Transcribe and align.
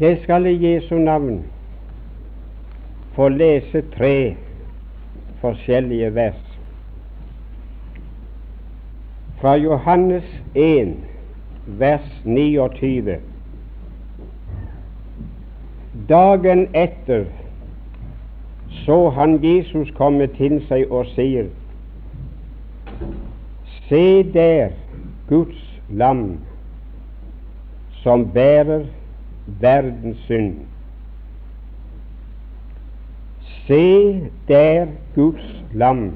Jeg 0.00 0.18
skal 0.22 0.46
i 0.46 0.74
Jesu 0.74 0.94
navn 0.94 1.44
få 3.12 3.28
lese 3.28 3.82
tre 3.96 4.36
forskjellige 5.40 6.14
vers 6.14 6.58
fra 9.40 9.56
Johannes 9.56 10.42
1, 10.54 10.94
vers 11.66 12.22
29. 12.24 13.16
Dagen 16.08 16.68
etter 16.74 17.24
så 18.84 19.10
han 19.10 19.44
Jesus 19.44 19.90
komme 19.96 20.26
til 20.26 20.60
seg 20.68 20.92
og 20.94 21.10
sier 21.16 21.50
Se 23.88 24.22
der 24.22 24.70
Guds 25.28 25.58
lam 25.90 26.22
som 28.02 28.28
bærer 28.32 28.86
verdens 29.60 30.18
synd. 30.26 30.54
Se 33.66 34.20
der 34.48 34.86
Guds 35.14 35.64
lam 35.74 36.12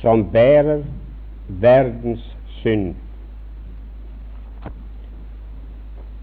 som 0.00 0.24
bærer 0.32 0.82
verdens 1.48 2.36
synd. 2.60 2.94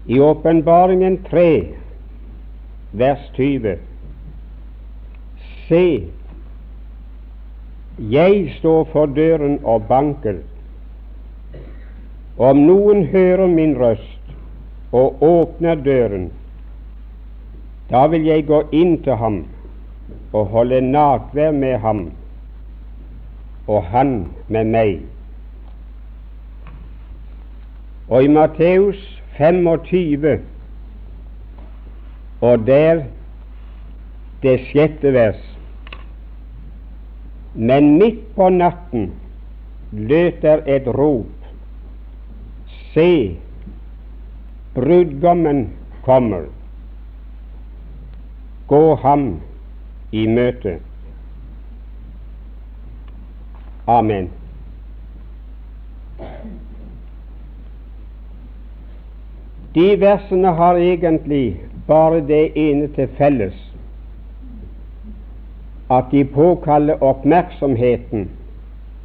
I 0.06 0.18
Åpenbaringen 0.20 1.22
3, 1.30 1.74
vers 2.92 3.30
20 3.34 3.76
Se, 5.68 6.04
jeg 7.98 8.54
står 8.58 8.84
for 8.92 9.06
døren 9.06 9.58
og 9.64 9.84
banker. 9.88 10.38
Om 12.38 12.56
noen 12.56 13.04
hører 13.12 13.46
min 13.46 13.74
røst 13.76 14.17
og 14.92 15.22
åpner 15.22 15.74
døren, 15.74 16.30
da 17.90 18.06
vil 18.06 18.24
jeg 18.28 18.46
gå 18.48 18.62
inn 18.72 18.98
til 19.04 19.16
ham 19.20 19.42
og 20.32 20.46
holde 20.52 20.80
natvær 20.84 21.52
med 21.52 21.78
ham, 21.84 22.02
og 23.68 23.84
han 23.92 24.12
med 24.48 24.64
meg. 24.64 24.98
Og 28.08 28.24
i 28.24 28.32
Matteus 28.32 29.00
25, 29.36 30.38
og 32.40 32.66
der 32.66 33.04
det 34.42 34.60
sjette 34.70 35.12
vers. 35.12 35.40
Men 37.54 37.96
midt 37.98 38.20
på 38.36 38.48
natten 38.48 39.10
lød 39.92 40.32
der 40.42 40.62
et 40.66 40.86
rop. 40.86 41.26
Se, 42.92 43.36
brudgommen 44.74 45.68
kommer. 46.04 46.44
Gå 48.66 48.94
ham 48.94 49.40
i 50.10 50.26
møte. 50.26 50.78
Amen. 53.86 54.28
De 59.74 59.88
versene 60.00 60.52
har 60.58 60.76
egentlig 60.76 61.60
bare 61.86 62.20
det 62.20 62.44
ene 62.56 62.88
til 62.96 63.08
felles 63.16 63.56
at 65.90 66.04
de 66.12 66.24
påkaller 66.24 67.02
oppmerksomheten 67.02 68.28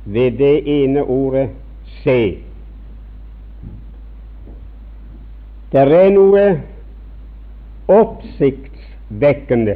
ved 0.05 0.31
det 0.31 0.83
ene 0.83 1.03
ordet 1.03 1.49
se. 2.03 2.37
Det 5.73 5.81
er 5.81 6.11
noe 6.13 6.41
oppsiktsvekkende, 7.89 9.73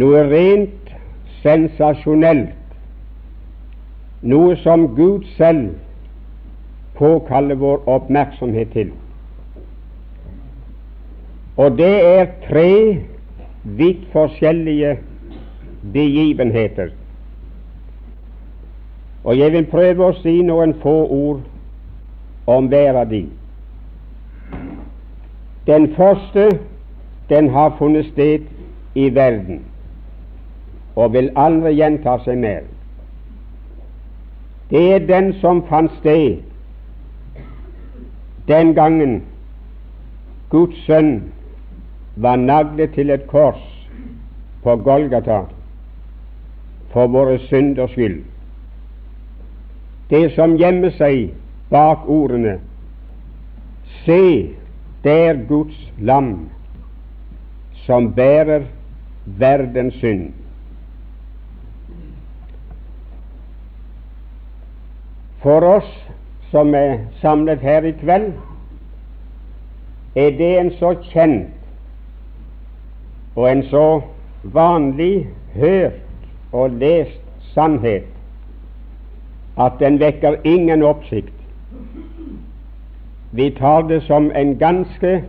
noe 0.00 0.22
rent 0.30 0.92
sensasjonelt, 1.42 2.54
noe 4.22 4.54
som 4.62 4.86
Gud 4.96 5.26
selv 5.36 5.74
påkaller 6.96 7.60
vår 7.60 7.84
oppmerksomhet 7.98 8.72
til. 8.72 8.94
Og 11.60 11.76
det 11.76 11.92
er 12.14 12.32
tre 12.46 12.72
vidt 13.62 14.08
forskjellige 14.14 14.94
begivenheter. 15.92 16.96
Og 19.24 19.36
jeg 19.38 19.52
vil 19.52 19.68
prøve 19.68 20.08
å 20.08 20.18
si 20.22 20.38
noen 20.48 20.72
få 20.80 20.96
ord 21.12 21.44
om 22.48 22.72
hver 22.72 22.96
av 23.04 23.12
de. 23.12 23.26
Den 25.66 25.94
første 25.94 26.58
den 27.28 27.50
har 27.50 27.76
funnet 27.78 28.06
sted 28.06 28.38
i 28.94 29.14
verden 29.14 29.64
og 30.96 31.12
vil 31.12 31.30
aldri 31.36 31.74
gjenta 31.78 32.18
seg 32.24 32.38
mer. 32.38 32.64
Det 34.70 34.82
er 34.94 35.06
den 35.06 35.32
som 35.40 35.62
fant 35.68 35.92
sted 36.00 36.42
den 38.48 38.74
gangen 38.74 39.22
Guds 40.50 40.76
sønn 40.86 41.32
var 42.16 42.36
naglet 42.36 42.92
til 42.94 43.10
et 43.10 43.26
kors 43.26 43.62
på 44.62 44.76
Golgata 44.76 45.44
for 46.92 47.06
våre 47.06 47.38
synders 47.46 47.94
skyld. 47.94 48.18
Det 50.10 50.26
som 50.34 50.58
gjemmer 50.60 50.92
seg 50.98 51.30
bak 51.70 52.04
ordene 52.08 52.58
Se, 54.04 54.50
der 55.04 55.34
Guds 55.48 55.92
lam 55.98 56.50
som 57.86 58.12
bærer 58.14 58.62
verdens 59.26 59.94
synd. 59.94 60.32
For 65.42 65.64
oss 65.66 65.90
som 66.50 66.74
er 66.74 66.98
samlet 67.20 67.58
her 67.58 67.82
i 67.82 67.90
kveld, 67.90 68.32
er 70.14 70.30
det 70.38 70.52
en 70.60 70.70
så 70.78 70.94
kjent 71.08 71.50
og 73.36 73.48
en 73.50 73.62
så 73.70 74.00
vanlig 74.42 75.26
hørt 75.54 76.02
og 76.52 76.70
lest 76.70 77.20
sannhet 77.54 78.04
at 79.60 79.72
den 79.80 80.00
vekker 80.00 80.36
ingen 80.44 80.82
oppsikt. 80.82 81.32
Vi 83.32 83.50
tar 83.50 83.82
det 83.88 84.02
som 84.02 84.30
en 84.36 84.58
ganske 84.58 85.24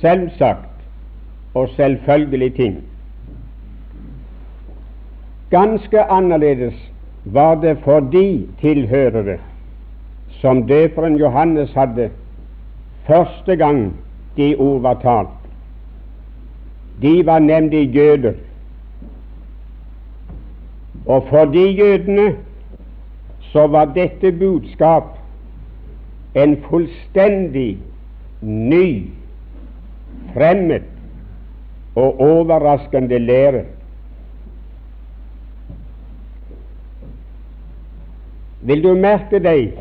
selvsagt 0.00 0.82
og 1.54 1.68
selvfølgelig 1.76 2.54
ting. 2.54 2.82
Ganske 5.50 6.02
annerledes 6.02 6.74
var 7.24 7.54
det 7.54 7.78
for 7.84 8.00
de 8.00 8.46
tilhørere 8.60 9.38
som 10.40 10.66
døperen 10.66 11.16
Johannes 11.16 11.72
hadde 11.72 12.10
første 13.06 13.56
gang 13.56 13.96
de 14.36 14.56
ord 14.56 14.80
var 14.80 14.94
talt. 14.94 15.38
De 17.02 17.26
var 17.26 17.38
nemlig 17.38 17.94
jøder. 17.94 18.32
Og 21.06 21.26
for 21.30 21.44
de 21.44 21.70
jødene 21.70 22.34
så 23.40 23.66
var 23.66 23.84
dette 23.84 24.32
budskap 24.32 25.13
en 26.34 26.56
fullstendig 26.68 27.78
ny, 28.40 29.06
fremmed 30.34 30.82
og 31.94 32.20
overraskende 32.20 33.18
lære. 33.18 33.64
Vil 38.60 38.82
du 38.82 38.94
merke 38.94 39.38
deg 39.38 39.76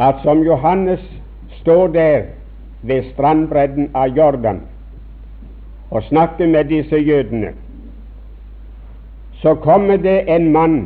at 0.00 0.22
som 0.22 0.42
Johannes 0.46 1.02
står 1.60 1.86
der 1.94 2.22
ved 2.82 3.10
strandbredden 3.12 3.90
av 3.94 4.16
Jordan 4.16 4.60
og 5.90 6.02
snakker 6.02 6.46
med 6.46 6.64
disse 6.70 6.96
jødene, 6.96 7.52
så 9.42 9.54
kommer 9.54 9.96
det 9.96 10.24
en 10.30 10.52
mann 10.52 10.78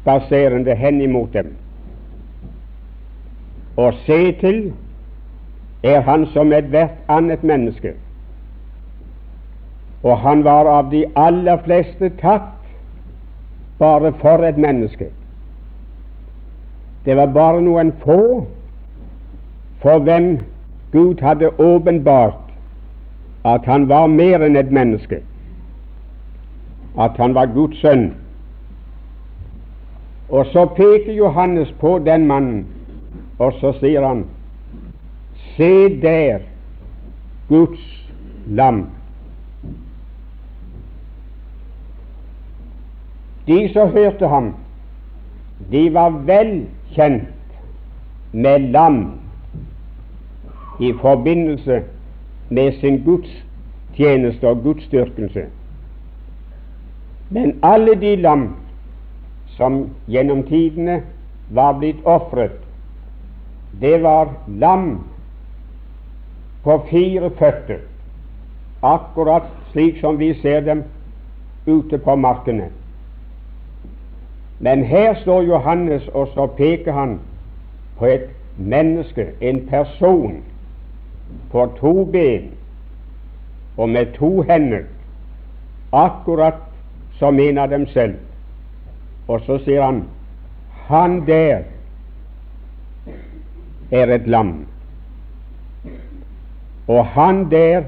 spaserende 0.00 0.74
hen 0.74 1.00
imot 1.00 1.32
dem. 1.32 1.52
Og 3.76 3.94
se 4.06 4.32
til 4.40 4.72
er 5.82 6.00
han 6.00 6.26
som 6.26 6.52
ethvert 6.52 6.96
annet 7.08 7.44
menneske. 7.44 7.92
Og 10.02 10.18
han 10.18 10.44
var 10.44 10.68
av 10.68 10.90
de 10.90 11.04
aller 11.16 11.56
fleste 11.64 12.10
tatt 12.20 12.56
bare 13.78 14.12
for 14.20 14.44
et 14.44 14.58
menneske. 14.58 15.08
Det 17.04 17.16
var 17.16 17.26
bare 17.26 17.62
noen 17.64 17.92
få 18.04 18.46
for 19.80 19.98
hvem 20.04 20.38
Gud 20.92 21.20
hadde 21.24 21.60
åpenbart 21.60 22.50
at 23.44 23.64
han 23.64 23.88
var 23.88 24.06
mer 24.06 24.42
enn 24.44 24.56
et 24.56 24.72
menneske, 24.72 25.22
at 27.00 27.16
han 27.16 27.34
var 27.34 27.48
Guds 27.54 27.80
sønn. 27.80 28.10
Og 30.28 30.46
så 30.52 30.66
peker 30.76 31.12
Johannes 31.16 31.72
på 31.80 31.98
den 32.04 32.26
mannen, 32.26 32.66
og 33.40 33.56
så 33.60 33.72
sier 33.80 34.04
han 34.04 34.24
Se 35.56 36.00
der 36.02 36.44
Guds 37.48 37.82
lam. 38.46 38.84
De 43.46 43.58
som 43.72 43.90
hørte 43.92 44.28
ham, 44.28 44.52
de 45.72 45.82
var 45.94 46.10
vel 46.28 46.52
kjent 46.94 47.56
med 48.32 48.70
lam 48.72 49.00
i 50.80 50.92
forbindelse 51.00 51.82
med 52.48 52.72
sin 52.80 53.02
gudstjeneste 53.04 54.48
og 54.48 54.62
gudsdyrkelse. 54.62 55.44
Men 57.30 57.58
alle 57.62 57.94
de 58.00 58.16
lam 58.16 58.48
som 59.56 59.82
gjennom 60.08 60.42
tidene 60.46 61.02
var 61.50 61.78
blitt 61.78 62.04
ofret, 62.04 62.56
det 63.80 64.02
var 64.02 64.28
lam 64.48 65.04
på 66.64 66.86
fire 66.90 67.30
føtter, 67.30 67.78
akkurat 68.82 69.42
slik 69.72 70.00
som 70.00 70.18
vi 70.18 70.34
ser 70.42 70.60
dem 70.60 70.84
ute 71.66 71.98
på 71.98 72.16
markene. 72.16 72.68
Men 74.58 74.84
her 74.84 75.14
står 75.22 75.42
Johannes, 75.42 76.08
og 76.08 76.28
så 76.34 76.46
peker 76.46 76.92
han 76.92 77.18
på 77.98 78.06
et 78.06 78.28
menneske, 78.56 79.26
en 79.40 79.66
person, 79.66 80.42
på 81.50 81.66
to 81.80 82.04
ben 82.04 82.50
og 83.76 83.88
med 83.88 84.06
to 84.18 84.42
hender, 84.42 84.82
akkurat 85.92 86.54
som 87.18 87.38
en 87.38 87.58
av 87.58 87.70
dem 87.70 87.86
selv. 87.86 88.14
Og 89.28 89.40
så 89.46 89.58
sier 89.64 89.82
han 89.82 90.04
han 90.90 91.26
der 91.26 91.62
er 93.90 94.14
et 94.14 94.26
lam, 94.26 94.66
og 96.88 97.06
han 97.06 97.50
der 97.50 97.82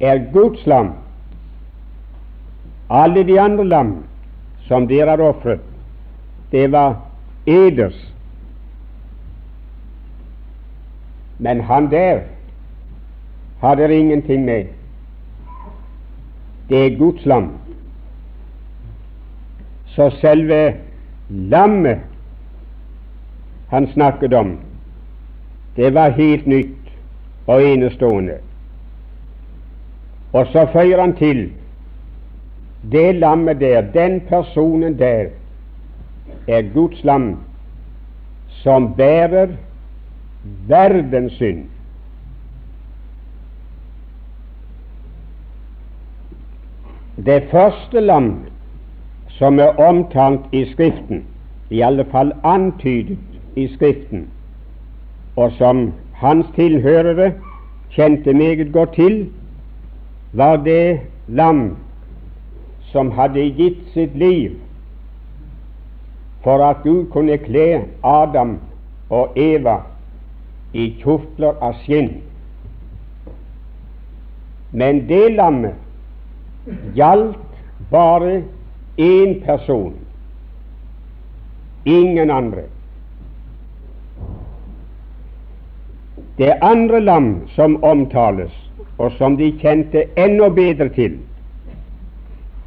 er 0.00 0.32
Guds 0.32 0.66
lam. 0.66 0.92
Alle 2.90 3.24
de 3.26 3.40
andre 3.40 3.64
lam 3.64 4.04
som 4.68 4.88
dere 4.88 5.10
har 5.10 5.20
ofret, 5.20 5.60
det 6.52 6.72
var 6.72 7.00
eders. 7.46 7.96
Men 11.38 11.60
han 11.60 11.90
der 11.90 12.20
har 13.60 13.74
dere 13.74 13.96
ingenting 13.96 14.44
med. 14.44 14.64
Det 16.68 16.86
er 16.86 16.98
Guds 16.98 17.26
lam. 17.26 17.50
Så 19.86 20.10
selve 20.20 20.74
lammet 21.28 22.00
han 23.68 23.86
snakket 23.92 24.32
om, 24.34 24.58
det 25.76 25.94
var 25.94 26.08
helt 26.08 26.46
nytt 26.46 26.92
og 27.46 27.62
enestående. 27.62 28.38
Og 30.32 30.46
så 30.52 30.66
føyer 30.72 31.00
han 31.00 31.16
til 31.16 31.50
det 32.92 33.14
lammet 33.14 33.60
der, 33.60 33.80
den 33.80 34.20
personen 34.20 34.98
der, 34.98 35.26
er 36.48 36.62
Guds 36.74 37.04
lam 37.04 37.38
som 38.48 38.94
bærer 38.94 39.46
verdens 40.68 41.32
synd. 41.32 41.64
Det 47.16 47.42
første 47.50 48.00
lam 48.00 48.38
som 49.28 49.58
er 49.58 49.78
omtalt 49.80 50.40
i 50.52 50.64
Skriften, 50.72 51.24
i 51.70 51.80
alle 51.80 52.04
fall 52.10 52.32
antydet 52.44 53.18
i 53.56 53.68
Skriften, 53.74 54.28
og 55.36 55.52
som 55.58 55.92
hans 56.14 56.46
tilhørere 56.54 57.32
kjente 57.90 58.34
meget 58.34 58.72
godt 58.72 58.94
til, 58.94 59.30
var 60.32 60.56
det 60.56 61.00
lam 61.28 61.76
som 62.92 63.10
hadde 63.10 63.48
gitt 63.58 63.80
sitt 63.94 64.14
liv 64.18 64.54
for 66.44 66.60
at 66.62 66.82
Gud 66.84 67.06
kunne 67.10 67.38
kle 67.40 67.84
Adam 68.04 68.58
og 69.10 69.32
Eva 69.38 69.78
i 70.74 70.90
kjortler 71.00 71.56
av 71.62 71.78
skinn. 71.84 72.10
Men 74.74 75.04
det 75.08 75.32
lammet 75.36 76.68
gjaldt 76.94 77.38
bare 77.90 78.42
én 78.98 79.38
person, 79.46 79.94
ingen 81.84 82.30
andre. 82.30 82.66
Det 86.38 86.58
andre 86.62 87.00
lam 87.00 87.48
som 87.54 87.84
omtales, 87.84 88.52
og 88.98 89.12
som 89.18 89.36
de 89.36 89.52
kjente 89.60 90.06
enda 90.18 90.48
bedre 90.48 90.88
til, 90.88 91.18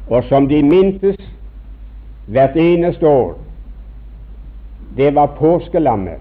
og 0.08 0.24
som 0.24 0.48
de 0.48 0.62
mintes 0.62 1.20
hvert 2.26 2.56
eneste 2.56 3.08
år, 3.08 3.34
det 4.96 5.14
var 5.14 5.26
påskelammet. 5.26 6.20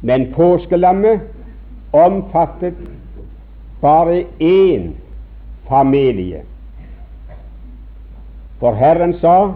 Men 0.00 0.32
påskelammet 0.32 1.20
omfattet 1.92 2.74
bare 3.80 4.24
én 4.40 4.92
familie. 5.68 6.42
For 8.60 8.72
Herren 8.72 9.14
sa 9.20 9.52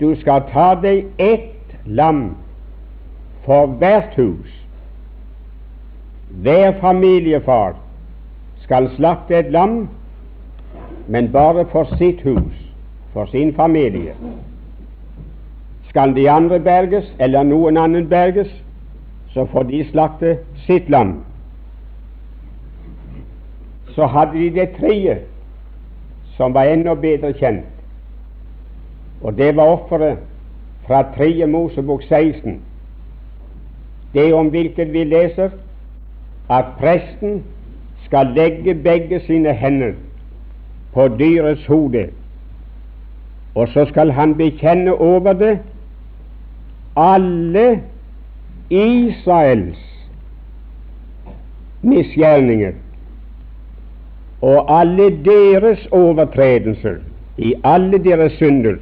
du 0.00 0.14
skal 0.20 0.44
ta 0.52 0.74
deg 0.82 1.06
ett 1.18 1.76
lam 1.84 2.36
for 3.44 3.66
hvert 3.80 4.16
hus. 4.16 4.52
Hver 6.30 6.72
familiefar 6.80 7.76
skal 8.62 8.90
slakte 8.96 9.38
et 9.38 9.52
lam 9.52 9.88
men 11.08 11.32
bare 11.32 11.66
for 11.66 11.96
sitt 11.96 12.20
hus, 12.20 12.72
for 13.12 13.24
sin 13.26 13.54
familie. 13.54 14.12
Skal 15.88 16.14
de 16.16 16.30
andre 16.30 16.60
berges, 16.60 17.14
eller 17.18 17.42
noen 17.42 17.76
annen 17.76 18.08
berges, 18.08 18.50
så 19.32 19.46
får 19.46 19.62
de 19.62 19.84
slakte 19.90 20.36
sitt 20.66 20.90
lam. 20.92 21.14
Så 23.96 24.06
hadde 24.06 24.38
de 24.38 24.50
det 24.50 24.68
tredje, 24.76 25.18
som 26.36 26.54
var 26.54 26.68
enda 26.68 26.94
bedre 26.94 27.32
kjent, 27.32 27.64
og 29.22 29.38
det 29.38 29.56
var 29.56 29.72
offeret 29.72 30.18
fra 30.86 31.02
tredje 31.16 31.46
Mosebok 31.46 32.02
16, 32.02 32.60
det 34.14 34.34
om 34.34 34.52
hvilket 34.52 34.92
vi 34.92 35.04
leser 35.04 35.50
at 36.50 36.64
presten 36.78 37.44
skal 38.04 38.26
legge 38.36 38.74
begge 38.74 39.20
sine 39.26 39.52
hender 39.52 39.92
på 40.94 41.08
dyrets 41.08 41.66
hode, 41.66 42.08
og 43.54 43.68
så 43.68 43.84
skal 43.84 44.10
han 44.10 44.34
bekjenne 44.34 44.94
over 44.94 45.32
det 45.32 45.58
alle 46.96 47.82
Israels 48.70 49.78
misgjerninger 51.82 52.72
og 54.42 54.80
alle 54.80 55.24
deres 55.24 55.86
overtredelser 55.86 56.96
i 57.38 57.54
alle 57.64 57.98
deres 58.04 58.32
synder, 58.32 58.76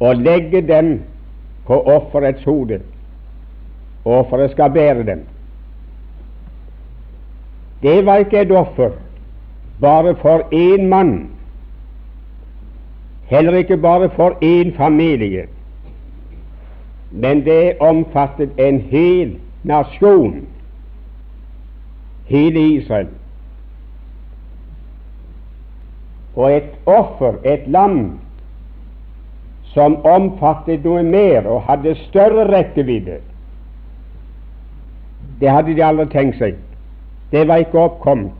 og 0.00 0.16
legge 0.16 0.60
dem 0.60 1.00
på 1.66 1.80
offerets 1.80 2.44
hode. 2.44 2.80
Offeret 4.04 4.50
skal 4.50 4.70
bære 4.72 5.02
dem. 5.06 5.26
Det 7.82 8.06
var 8.06 8.16
ikke 8.16 8.40
et 8.40 8.52
offer 8.52 8.90
bare 9.80 10.14
for 10.16 10.38
én 10.52 10.88
mann, 10.88 11.30
heller 13.30 13.54
ikke 13.54 13.76
bare 13.76 14.10
for 14.10 14.30
én 14.42 14.76
familie, 14.76 15.46
men 17.10 17.44
det 17.44 17.78
omfattet 17.80 18.50
en 18.58 18.80
hel 18.80 19.38
nasjon, 19.62 20.46
hele 22.26 22.60
Israel. 22.60 23.08
Og 26.36 26.56
et 26.56 26.70
offer, 26.86 27.32
et 27.44 27.66
lam, 27.66 28.18
som 29.62 29.96
omfattet 30.06 30.84
noe 30.84 31.02
mer 31.02 31.46
og 31.46 31.62
hadde 31.62 31.94
større 32.08 32.46
rekkevidde, 32.50 33.20
det 35.40 35.50
hadde 35.50 35.74
de 35.74 35.84
aldri 35.84 36.06
tenkt 36.10 36.38
seg. 36.42 36.56
Det 37.30 37.48
var 37.48 37.56
ikke 37.56 37.78
oppkommet 37.78 38.32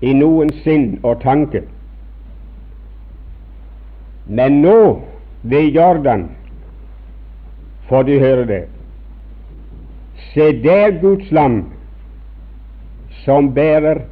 i 0.00 0.12
noen 0.16 0.50
sinn 0.64 0.98
og 1.02 1.20
tanke. 1.22 1.62
Men 4.26 4.60
nå, 4.62 5.00
ved 5.42 5.74
Jordan, 5.74 6.28
får 7.88 8.02
de 8.08 8.18
høre 8.22 8.46
det. 8.46 8.62
Se 10.32 10.52
der 10.62 11.00
Guds 11.02 11.30
lam 11.34 11.64
som 13.24 13.52
bærer 13.54 14.04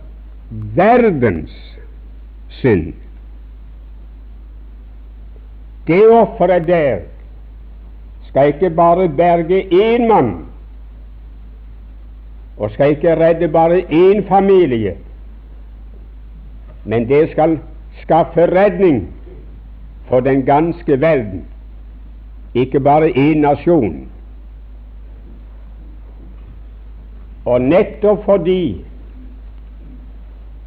verdens 0.50 1.54
synd. 2.60 2.92
Det 5.86 6.02
offeret 6.10 6.66
der 6.68 6.98
skal 8.28 8.52
ikke 8.52 8.70
bare 8.70 9.08
berge 9.08 9.62
én 9.72 10.08
mann, 10.08 10.47
og 12.58 12.70
skal 12.70 12.90
ikke 12.90 13.16
redde 13.20 13.48
bare 13.48 13.80
én 13.80 14.28
familie, 14.28 14.96
men 16.84 17.08
det 17.08 17.30
skal 17.30 17.58
skaffe 18.02 18.46
redning 18.46 19.08
for 20.08 20.20
den 20.20 20.42
ganske 20.46 21.00
verden, 21.00 21.44
ikke 22.54 22.80
bare 22.80 23.08
én 23.08 23.38
nasjon. 23.38 24.08
Og 27.44 27.60
nettopp 27.60 28.24
fordi 28.24 28.84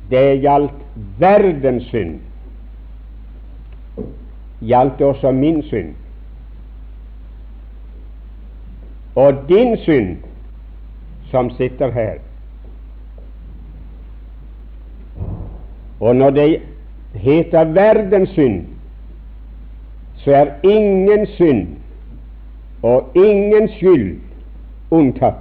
det 0.09 0.41
gjaldt 0.41 0.73
verdens 1.19 1.83
synd, 1.83 2.19
gjaldt 4.61 4.97
det 4.99 5.07
også 5.07 5.31
min 5.31 5.63
synd. 5.63 5.93
Og 9.15 9.33
din 9.49 9.77
synd, 9.77 10.17
som 11.31 11.49
sitter 11.49 11.91
her. 11.91 12.13
Og 15.99 16.15
når 16.15 16.29
det 16.29 16.61
heter 17.13 17.63
verdens 17.63 18.29
synd, 18.29 18.65
så 20.15 20.31
er 20.35 20.45
ingen 20.63 21.27
synd 21.27 21.67
og 22.83 23.11
ingen 23.15 23.69
skyld 23.69 24.19
unntatt. 24.91 25.35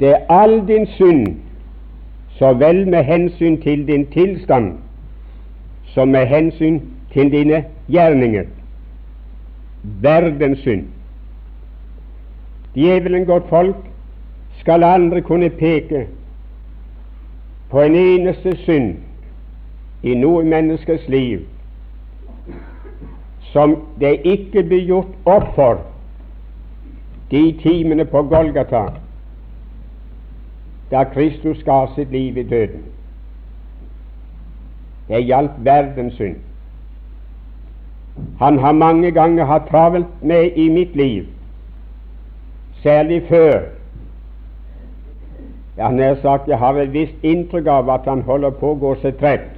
Det 0.00 0.08
er 0.08 0.26
all 0.28 0.68
din 0.68 0.86
synd, 0.86 1.26
så 2.38 2.52
vel 2.52 2.88
med 2.88 3.04
hensyn 3.04 3.60
til 3.62 3.86
din 3.86 4.06
tilstand 4.06 4.78
som 5.84 6.08
med 6.08 6.26
hensyn 6.26 6.80
til 7.12 7.32
dine 7.32 7.64
gjerninger. 7.88 8.44
Verdens 9.82 10.58
synd. 10.58 10.86
Djevelen, 12.74 13.26
godt 13.26 13.48
folk, 13.48 13.76
skal 14.60 14.84
aldri 14.84 15.20
kunne 15.20 15.50
peke 15.50 16.06
på 17.70 17.80
en 17.80 17.94
eneste 17.94 18.56
synd 18.56 18.94
i 20.02 20.14
noe 20.14 20.44
menneskes 20.44 21.08
liv 21.08 21.46
som 23.52 23.76
det 24.00 24.20
ikke 24.24 24.62
blir 24.62 24.84
gjort 24.86 25.30
opp 25.30 25.54
for 25.54 25.80
de 27.30 27.42
timene 27.62 28.04
på 28.04 28.22
Golgata 28.30 28.84
da 30.90 31.04
Kristus 31.14 31.62
ga 31.66 31.84
sitt 31.94 32.10
liv 32.10 32.38
i 32.38 32.42
døden. 32.42 32.82
Det 35.08 35.26
gjaldt 35.26 35.58
verdens 35.64 36.14
synd. 36.18 36.36
Han 38.38 38.58
har 38.58 38.72
mange 38.72 39.10
ganger 39.10 39.44
hatt 39.46 39.68
travelt 39.70 40.22
med 40.22 40.56
i 40.56 40.68
mitt 40.68 40.96
liv, 40.96 41.26
særlig 42.82 43.22
før. 43.28 43.60
Ja, 45.76 45.90
nær 45.90 46.14
sagt, 46.22 46.48
Jeg 46.48 46.58
har 46.58 46.72
et 46.72 46.92
visst 46.92 47.14
inntrykk 47.22 47.66
av 47.66 47.90
at 47.90 48.00
han 48.04 48.22
holder 48.22 48.50
på 48.50 48.72
å 48.72 48.78
gå 48.80 48.94
seg 49.02 49.16
trett, 49.20 49.48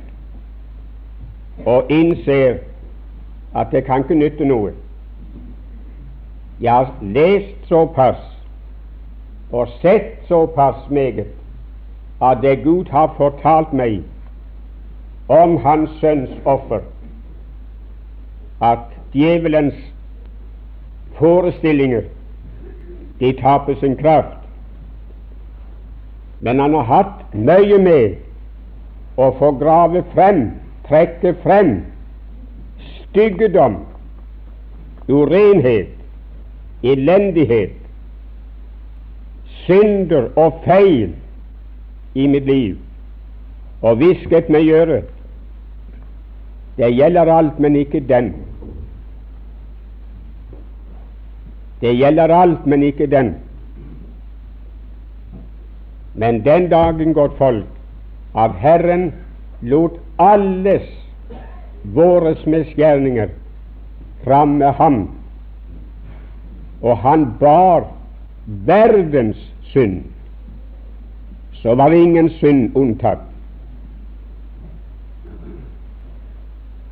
og 1.67 1.91
innser 1.91 2.61
at 3.55 3.73
det 3.73 3.85
kan 3.85 4.05
ikke 4.05 4.15
nytte 4.15 4.47
noe. 4.47 4.73
Jeg 6.61 6.73
har 6.73 6.93
lest 7.03 7.69
såpass 7.69 8.21
og 9.53 9.69
sett 9.83 10.23
såpass 10.29 10.91
meget 10.91 11.27
at 12.23 12.39
det 12.43 12.63
Gud 12.65 12.85
har 12.91 13.15
fortalt 13.17 13.73
meg 13.73 14.03
om 15.29 15.57
Hans 15.57 15.91
Sønns 16.01 16.31
offer, 16.45 16.81
at 18.61 18.79
djevelens 19.13 19.75
forestillinger 21.19 22.03
de 23.23 23.33
taper 23.39 23.79
sin 23.81 23.97
kraft. 23.97 24.39
Men 26.41 26.59
han 26.59 26.75
har 26.75 26.89
hatt 26.91 27.35
nøye 27.35 27.79
med 27.79 28.17
å 29.15 29.29
få 29.39 29.53
grave 29.61 30.03
frem, 30.11 30.49
trekke 30.89 31.37
frem 31.45 31.77
styggedom, 32.83 33.79
urenhet, 35.07 35.95
elendighet, 36.83 37.79
synder 39.63 40.33
og 40.35 40.59
feil 40.67 41.13
i 42.19 42.27
mitt 42.27 42.49
liv, 42.51 42.75
og 43.87 44.03
hvisket 44.03 44.51
meg 44.51 44.67
i 44.67 44.79
øret 44.83 45.11
det 46.81 46.89
gjelder 46.97 47.29
alt, 47.29 47.59
men 47.61 47.77
ikke 47.77 48.01
den. 48.09 48.33
Det 51.83 51.97
gjelder 51.99 52.31
alt, 52.31 52.67
men 52.67 52.83
ikke 52.87 53.07
den. 53.11 53.35
Men 56.15 56.45
den 56.45 56.69
dagen, 56.71 57.15
går 57.15 57.35
folk, 57.39 57.67
av 58.35 58.55
Herren 58.63 59.11
lot 59.63 59.99
alles 60.19 60.87
våres 61.83 62.47
misgjerninger 62.47 63.29
fram 64.25 64.49
med 64.49 64.73
ham, 64.79 65.01
og 66.83 66.97
han 67.03 67.27
bar 67.41 67.89
verdens 68.47 69.41
synd, 69.73 70.03
så 71.53 71.75
var 71.75 71.91
ingen 71.91 72.31
synd 72.39 72.77
unntatt. 72.77 73.27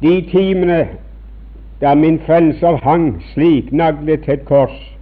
De 0.02 0.16
timene 0.30 0.87
da 1.80 1.94
min 1.94 2.18
frelser 2.18 2.76
hang 2.76 3.22
slik 3.32 3.72
naglet 3.72 4.22
til 4.25 4.34
et 4.34 4.44
kors 4.44 4.96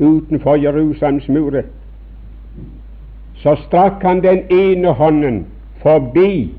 utenfor 0.00 0.56
Jerusalems 0.56 1.28
murer, 1.28 1.62
så 3.34 3.54
strakk 3.66 4.02
han 4.02 4.22
den 4.22 4.42
ene 4.50 4.92
hånden 4.92 5.46
forbi 5.82 6.54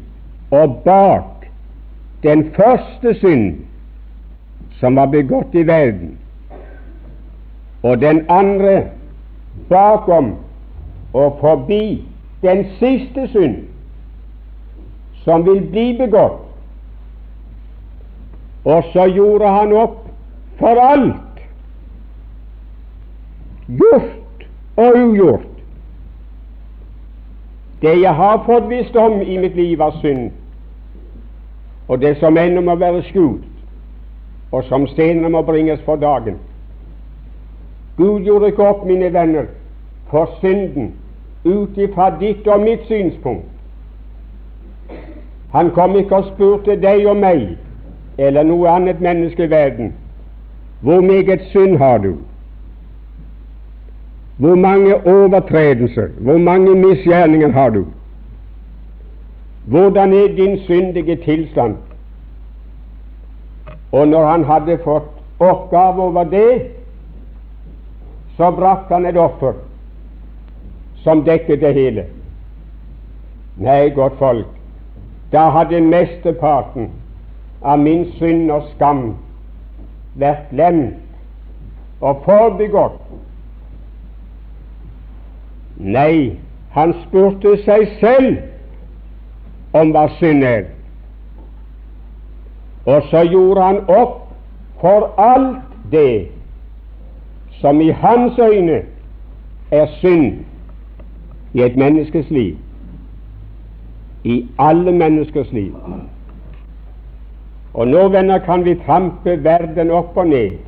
og 0.52 0.82
bak 0.86 1.48
den 2.24 2.46
første 2.56 3.14
synd 3.20 3.56
som 4.80 4.96
var 4.96 5.06
begått 5.06 5.56
i 5.56 5.68
verden, 5.68 6.18
og 7.84 8.02
den 8.02 8.26
andre 8.30 8.84
bakom 9.70 10.36
og 11.14 11.38
forbi 11.42 12.06
den 12.42 12.66
siste 12.80 13.28
synd 13.28 13.58
som 15.24 15.46
vil 15.46 15.62
bli 15.72 15.94
begått. 15.98 16.53
Og 18.66 18.84
så 18.94 19.08
gjorde 19.16 19.48
han 19.48 19.74
opp 19.74 19.98
for 20.60 20.80
alt, 20.80 21.42
gjort 23.68 24.46
og 24.78 24.98
ugjort. 24.98 25.50
Det 27.82 27.98
jeg 28.02 28.16
har 28.16 28.44
fått 28.46 28.70
visst 28.70 28.96
om 28.96 29.20
i 29.22 29.38
mitt 29.38 29.56
liv 29.60 29.82
av 29.82 29.98
synd, 30.00 30.32
og 31.88 32.00
det 32.00 32.16
som 32.22 32.38
ennå 32.40 32.64
må 32.64 32.78
være 32.80 33.04
skjult, 33.10 33.44
og 34.52 34.64
som 34.70 34.88
senere 34.88 35.30
må 35.30 35.42
bringes 35.44 35.82
for 35.84 36.00
dagen. 36.00 36.40
Gud 37.98 38.24
gjorde 38.24 38.54
ikke 38.54 38.68
opp, 38.68 38.86
mine 38.88 39.12
venner, 39.14 39.50
for 40.10 40.32
synden 40.40 40.94
ut 41.44 41.78
ifra 41.78 42.14
ditt 42.20 42.48
og 42.48 42.64
mitt 42.64 42.88
synspunkt. 42.88 43.50
Han 45.52 45.70
kom 45.76 45.96
ikke 46.00 46.16
og 46.16 46.32
spurte 46.32 46.80
deg 46.82 47.04
og 47.10 47.20
meg 47.20 47.58
eller 48.18 48.44
noe 48.44 48.70
annet 48.70 49.02
menneske 49.02 49.44
i 49.44 49.50
verden 49.50 49.94
hvor 50.84 51.02
meget 51.02 51.42
synd 51.42 51.78
har 51.78 51.98
du? 51.98 52.16
Hvor 54.38 54.56
mange 54.56 54.96
overtredelser, 55.08 56.08
hvor 56.20 56.38
mange 56.38 56.76
misgjerninger 56.76 57.52
har 57.52 57.70
du? 57.70 57.86
Hvordan 59.66 60.14
er 60.14 60.36
din 60.36 60.60
syndige 60.60 61.16
tilstand? 61.16 61.76
Og 63.92 64.08
når 64.08 64.26
han 64.28 64.44
hadde 64.44 64.78
fått 64.84 65.12
oppgave 65.40 66.02
over 66.02 66.24
det, 66.24 66.62
så 68.38 68.52
brakte 68.52 68.94
han 68.94 69.06
et 69.06 69.18
offer 69.18 69.54
som 70.96 71.24
dekket 71.24 71.62
det 71.62 71.74
hele. 71.74 72.06
Nei, 73.58 73.90
godt 73.90 74.14
folk, 74.20 74.48
da 75.32 75.50
hadde 75.50 75.82
mesteparten 75.82 76.90
av 77.64 77.80
min 77.80 78.06
synd 78.20 78.52
og 78.52 78.68
skam 78.76 79.04
vært 80.20 80.50
glemt 80.52 82.02
og 82.04 82.24
forbigått. 82.26 83.00
Nei, 85.78 86.38
han 86.76 86.94
spurte 87.06 87.56
seg 87.64 87.88
selv 88.02 89.78
om 89.78 89.94
hva 89.96 90.08
synd 90.20 90.44
er. 90.46 90.68
Og 92.86 93.08
så 93.10 93.24
gjorde 93.32 93.64
han 93.64 93.80
opp 93.88 94.20
for 94.82 95.08
alt 95.22 95.64
det 95.92 96.28
som 97.62 97.82
i 97.82 97.90
hans 97.90 98.40
øyne 98.40 98.82
er 99.72 99.88
synd 100.02 100.44
i 101.54 101.62
et 101.64 101.78
menneskes 101.78 102.30
liv, 102.30 102.58
i 104.24 104.48
alle 104.60 104.92
menneskers 104.92 105.52
liv. 105.52 105.72
Og 107.74 107.88
nå, 107.88 108.08
venner, 108.14 108.38
kan 108.46 108.66
vi 108.66 108.76
trampe 108.86 109.44
verden 109.44 109.92
opp 109.92 110.18
og 110.18 110.28
ned 110.28 110.60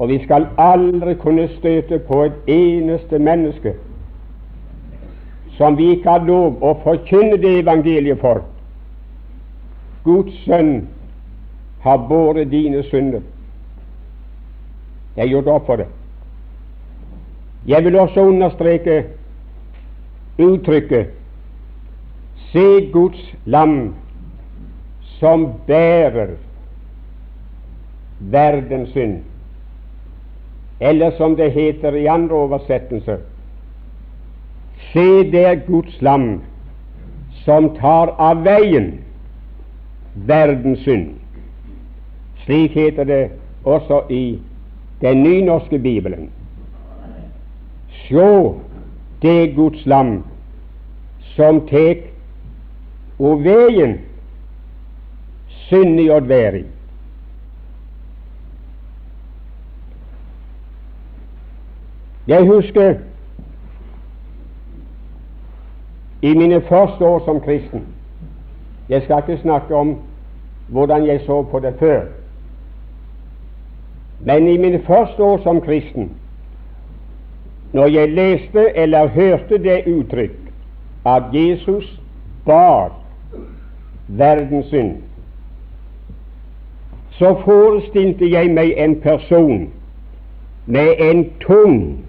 Og 0.00 0.08
vi 0.08 0.16
skal 0.24 0.46
aldri 0.58 1.14
kunne 1.20 1.48
støte 1.58 1.98
på 1.98 2.22
et 2.24 2.36
eneste 2.48 3.18
menneske 3.18 3.74
som 5.58 5.76
vi 5.76 5.90
ikke 5.92 6.08
har 6.08 6.22
lov 6.24 6.62
å 6.64 6.70
forkynne 6.80 7.36
det 7.36 7.50
evangeliet 7.58 8.16
for. 8.22 8.38
Guds 10.06 10.38
sønn 10.46 10.86
har 11.84 11.98
båret 12.08 12.48
dine 12.48 12.80
synder. 12.88 13.20
Jeg 15.16 15.26
har 15.26 15.28
gjort 15.34 15.50
opp 15.52 15.66
for 15.66 15.82
det. 15.82 15.86
Jeg 17.68 17.84
vil 17.84 18.00
også 18.00 18.24
understreke 18.30 19.02
uttrykket 20.40 21.19
Se 22.52 22.90
Guds 22.92 23.34
lam 23.46 23.94
som 25.18 25.52
bærer 25.66 26.36
verdens 28.20 28.88
synd. 28.88 29.18
Eller 30.80 31.10
som 31.16 31.36
det 31.36 31.52
heter 31.52 31.92
i 31.92 32.06
andre 32.06 32.34
oversettelser 32.34 33.18
Se, 34.92 35.06
det 35.32 35.44
er 35.46 35.66
Guds 35.66 36.02
lam 36.02 36.40
som 37.44 37.68
tar 37.76 38.14
av 38.18 38.42
veien 38.44 38.92
verdens 40.14 40.80
synd. 40.84 41.14
Slik 42.44 42.74
heter 42.74 43.04
det 43.04 43.22
også 43.64 44.02
i 44.10 44.38
den 45.00 45.22
nynorske 45.22 45.78
Bibelen. 45.78 46.30
Sjå, 47.90 48.56
det 49.22 49.54
Guds 49.54 49.86
lam 49.86 50.22
som 51.36 51.60
tek 51.68 52.08
og 53.20 53.44
veien 53.44 53.98
synd 55.68 56.00
i 56.00 56.08
å 56.10 56.20
være 56.24 56.62
i. 56.62 56.66
Jeg 62.30 62.46
husker 62.46 62.94
i 66.22 66.34
mine 66.36 66.60
første 66.68 67.04
år 67.04 67.24
som 67.24 67.40
kristen 67.40 67.86
Jeg 68.88 69.02
skal 69.02 69.22
ikke 69.22 69.42
snakke 69.42 69.74
om 69.74 69.96
hvordan 70.68 71.06
jeg 71.06 71.20
så 71.26 71.42
på 71.42 71.58
det 71.58 71.74
før. 71.78 72.00
Men 74.20 74.48
i 74.48 74.56
mine 74.56 74.82
første 74.86 75.22
år 75.22 75.38
som 75.42 75.60
kristen, 75.60 76.10
når 77.72 77.86
jeg 77.86 78.10
leste 78.14 78.76
eller 78.76 79.06
hørte 79.06 79.58
det 79.58 79.84
uttrykk 79.86 80.50
at 81.06 81.22
Jesus 81.32 82.00
bar 82.46 82.99
verdens 84.18 84.66
synd, 84.66 84.96
så 87.10 87.34
forestilte 87.44 88.30
jeg 88.30 88.50
meg 88.54 88.72
en 88.76 89.00
person 89.00 89.68
med 90.66 90.94
en 90.98 91.24
tung 91.40 92.04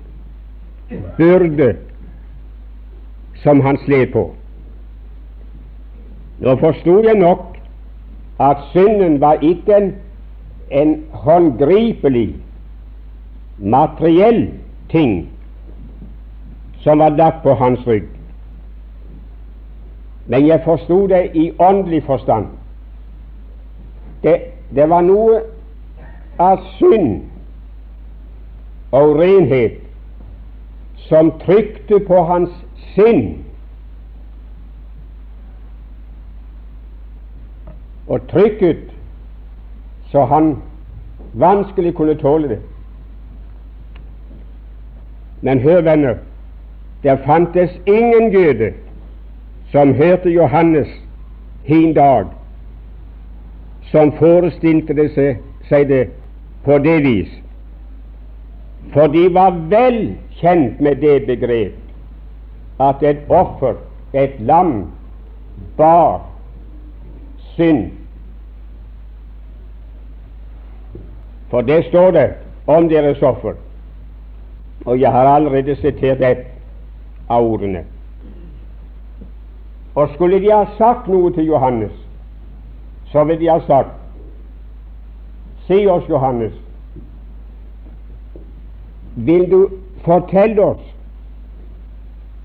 byrde 1.18 1.76
som 3.44 3.62
han 3.62 3.78
sled 3.86 4.08
på. 4.14 4.24
Nå 6.42 6.56
forsto 6.62 7.02
jeg 7.04 7.18
nok 7.20 7.58
at 8.42 8.58
synden 8.72 9.20
var 9.22 9.34
ikke 9.42 9.78
en, 9.78 9.92
en 10.72 10.96
håndgripelig, 11.12 12.36
materiell 13.58 14.50
ting 14.90 15.30
som 16.82 17.00
var 17.00 17.10
lagt 17.10 17.44
på 17.44 17.54
hans 17.54 17.88
rygg. 17.88 18.08
Men 20.32 20.48
jeg 20.48 20.62
forsto 20.64 21.08
det 21.08 21.32
i 21.34 21.52
åndelig 21.60 22.04
forstand. 22.04 22.46
Det, 24.24 24.36
det 24.76 24.86
var 24.90 25.02
noe 25.04 25.42
av 26.40 26.62
synd 26.78 27.26
og 28.96 29.18
renhet 29.20 29.82
som 31.10 31.34
trykte 31.42 32.00
på 32.08 32.22
hans 32.30 32.54
sinn 32.94 33.42
og 38.08 38.24
trykket 38.32 38.86
så 40.14 40.24
han 40.32 40.54
vanskelig 41.44 41.92
kunne 42.00 42.16
tåle 42.24 42.54
det. 42.54 42.62
Men 45.42 45.60
hør, 45.60 45.82
venner, 45.82 46.16
der 47.04 47.20
fantes 47.28 47.76
ingen 47.86 48.32
jøde 48.32 48.72
som 49.72 49.94
hørte 49.94 50.30
Johannes 50.30 50.88
hin 51.64 51.94
dag, 51.94 52.26
som 53.92 54.12
forestilte 54.20 54.94
det 54.94 55.12
seg 55.70 55.88
det 55.88 56.08
på 56.66 56.78
det 56.84 56.98
vis. 57.04 57.32
For 58.94 59.08
de 59.08 59.28
var 59.34 59.56
vel 59.72 60.16
kjent 60.42 60.82
med 60.82 61.00
det 61.04 61.22
begrep 61.30 61.78
at 62.82 63.04
et 63.06 63.30
offer, 63.30 63.78
et 64.14 64.40
lam, 64.40 64.92
bar 65.78 66.22
synd. 67.56 67.92
For 71.52 71.62
det 71.62 71.86
står 71.86 72.12
det 72.12 72.28
om 72.68 72.90
deres 72.90 73.22
offer, 73.22 73.56
og 74.86 75.00
jeg 75.00 75.12
har 75.12 75.36
allerede 75.36 75.76
sitert 75.76 76.22
ett 76.22 76.46
av 77.30 77.46
ordene. 77.46 77.86
Og 79.96 80.10
skulle 80.14 80.40
de 80.40 80.52
ha 80.52 80.66
sagt 80.78 81.08
noe 81.08 81.32
til 81.36 81.46
Johannes, 81.46 81.92
så 83.12 83.24
ville 83.24 83.42
de 83.42 83.50
ha 83.52 83.60
sagt 83.68 83.98
Si 85.68 85.86
oss, 85.88 86.08
Johannes, 86.10 86.54
vil 89.16 89.52
du 89.52 89.68
fortelle 90.04 90.64
oss 90.64 90.88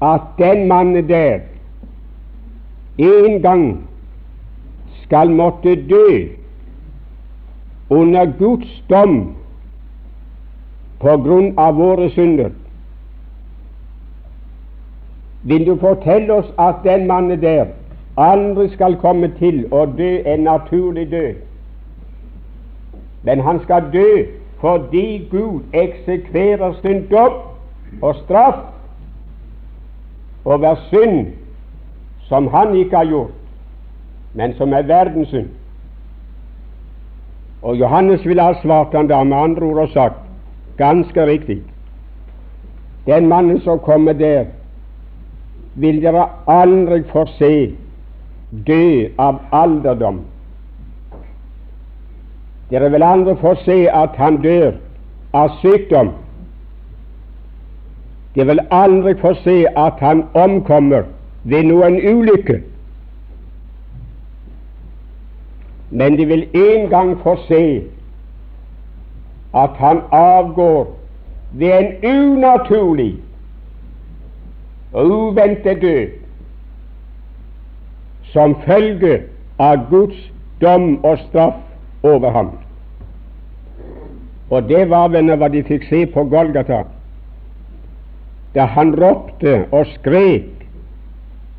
at 0.03 0.21
den 0.39 0.69
mannen 0.69 1.09
der 1.09 1.41
en 2.99 3.43
gang 3.43 3.89
skal 5.03 5.31
måtte 5.31 5.75
dø 5.89 6.29
under 7.91 8.33
Guds 8.39 8.83
dom 8.91 9.35
på 11.01 11.17
grunn 11.23 11.53
av 11.59 11.77
våre 11.79 12.11
synder. 12.11 12.51
Vil 15.47 15.67
du 15.67 15.77
fortelle 15.79 16.33
oss 16.35 16.49
at 16.59 16.83
den 16.85 17.07
mannen 17.07 17.41
der 17.43 17.67
aldri 18.19 18.69
skal 18.73 18.97
komme 18.99 19.29
til 19.39 19.67
å 19.71 19.85
dø 19.99 20.09
en 20.27 20.47
naturlig 20.47 21.11
død, 21.11 21.35
men 23.23 23.41
han 23.41 23.61
skal 23.63 23.91
dø 23.93 24.09
fordi 24.61 25.29
Gud 25.31 25.77
eksekverer 25.77 26.73
sin 26.81 27.05
dom 27.11 27.37
og 28.03 28.17
straff 28.25 28.65
over 30.45 30.75
synd 30.91 31.27
som 32.27 32.49
han 32.51 32.75
ikke 32.75 32.97
har 32.97 33.05
gjort, 33.05 33.37
men 34.35 34.55
som 34.59 34.73
er 34.73 34.83
verdens 34.89 35.29
synd. 35.29 35.53
Og 37.63 37.77
Johannes 37.77 38.27
ville 38.27 38.43
ha 38.43 38.55
svart 38.63 38.95
han 38.95 39.09
da 39.09 39.23
med 39.25 39.37
andre 39.37 39.67
ord 39.67 39.79
og 39.87 39.95
sagt 39.95 40.23
ganske 40.79 41.27
riktig 41.27 41.63
den 43.07 43.29
mannen 43.29 43.61
som 43.61 43.79
kommer 43.79 44.13
der, 44.13 44.45
vil 45.77 46.01
dere 46.03 46.29
aldri 46.49 47.03
få 47.13 47.27
se 47.39 47.53
dø 48.67 49.09
av 49.19 49.43
alderdom 49.53 50.25
dere 52.71 52.91
vil 52.91 53.03
aldri 53.03 53.35
få 53.41 53.55
se 53.65 53.77
at 53.95 54.17
han 54.19 54.41
dør 54.43 54.73
av 55.35 55.53
sykdom. 55.63 56.11
Dere 58.35 58.47
vil 58.51 58.63
aldri 58.75 59.15
få 59.21 59.35
se 59.45 59.59
at 59.77 60.01
han 60.03 60.25
omkommer 60.35 61.07
ved 61.45 61.69
noen 61.71 62.01
ulykke. 62.03 62.59
Men 65.91 66.19
de 66.19 66.27
vil 66.27 66.49
en 66.59 66.89
gang 66.91 67.15
få 67.23 67.37
se 67.47 67.63
at 69.55 69.79
han 69.79 70.03
avgår 70.11 70.91
ved 71.53 71.79
en 71.79 72.17
unaturlig 72.17 73.15
og 74.97 75.11
uventet 75.11 75.83
død 75.83 76.07
som 78.33 78.55
følge 78.65 79.23
av 79.59 79.83
Guds 79.91 80.17
dom 80.61 81.05
og 81.05 81.19
straff 81.19 81.61
over 82.03 82.31
ham. 82.31 82.51
Og 84.51 84.69
det 84.69 84.87
var 84.91 85.09
venner 85.13 85.37
hva 85.37 85.51
de 85.53 85.61
fikk 85.69 85.85
se 85.91 86.07
på 86.15 86.25
Golgata, 86.33 86.83
da 88.55 88.65
han 88.73 88.95
ropte 88.97 89.59
og 89.69 89.85
skrek 89.99 90.65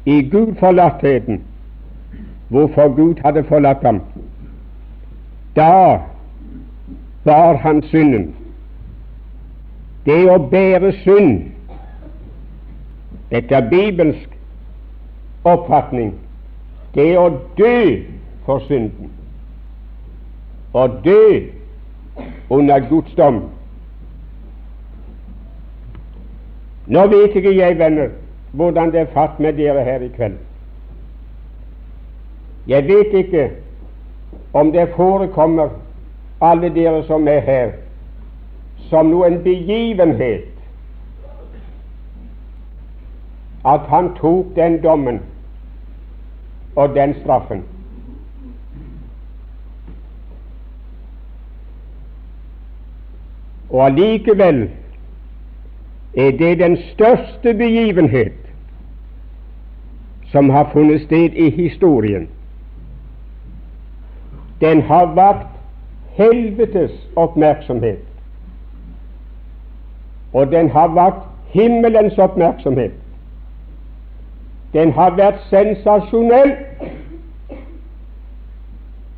i 0.06 0.22
gudforlattheten 0.32 1.44
hvorfor 2.50 2.90
Gud 2.96 3.22
hadde 3.26 3.44
forlatt 3.44 3.86
ham. 3.86 4.02
Da 5.56 6.00
bar 7.26 7.62
han 7.62 7.84
synden. 7.92 8.32
Det 10.06 10.24
å 10.32 10.40
bære 10.50 10.94
synd 11.04 11.57
dette 13.32 13.56
er 13.56 13.70
bibelsk 13.70 14.30
oppfatning. 15.44 16.14
Det 16.96 17.12
er 17.12 17.20
å 17.20 17.30
dø 17.58 17.78
for 18.46 18.64
synden. 18.68 19.12
Å 20.74 20.88
dø 21.04 21.22
under 22.50 22.88
Guds 22.90 23.14
dom. 23.20 23.42
Nå 26.88 27.04
vet 27.12 27.36
ikke 27.36 27.52
jeg, 27.52 27.76
venner, 27.80 28.14
hvordan 28.56 28.92
det 28.94 29.04
er 29.04 29.14
fatt 29.14 29.40
med 29.44 29.60
dere 29.60 29.84
her 29.84 30.06
i 30.06 30.12
kveld. 30.16 30.38
Jeg 32.68 32.88
vet 32.88 33.14
ikke 33.16 33.50
om 34.56 34.72
det 34.72 34.90
forekommer 34.96 35.76
alle 36.44 36.70
dere 36.76 37.04
som 37.08 37.28
er 37.28 37.44
her, 37.44 37.72
som 38.90 39.12
noen 39.12 39.42
begivenhet 39.44 40.57
at 43.68 43.80
han 43.90 44.14
tok 44.16 44.46
den 44.56 44.84
dommen 44.84 45.20
og 46.76 46.96
den 46.96 47.16
straffen. 47.22 47.64
Og 53.70 53.86
allikevel 53.86 54.70
er 56.18 56.32
det 56.32 56.60
den 56.60 56.78
største 56.78 57.54
begivenhet 57.54 58.34
som 60.32 60.50
har 60.50 60.70
funnet 60.74 61.02
sted 61.02 61.30
i 61.34 61.50
historien. 61.50 62.30
Den 64.62 64.82
har 64.82 65.06
vakt 65.06 65.48
helvetes 66.18 66.92
oppmerksomhet, 67.16 68.00
og 70.34 70.52
den 70.52 70.70
har 70.70 70.88
vakt 70.88 71.28
himmelens 71.54 72.18
oppmerksomhet. 72.18 72.92
Den 74.78 74.92
har 74.94 75.16
vært 75.18 75.40
sensasjonell 75.50 76.52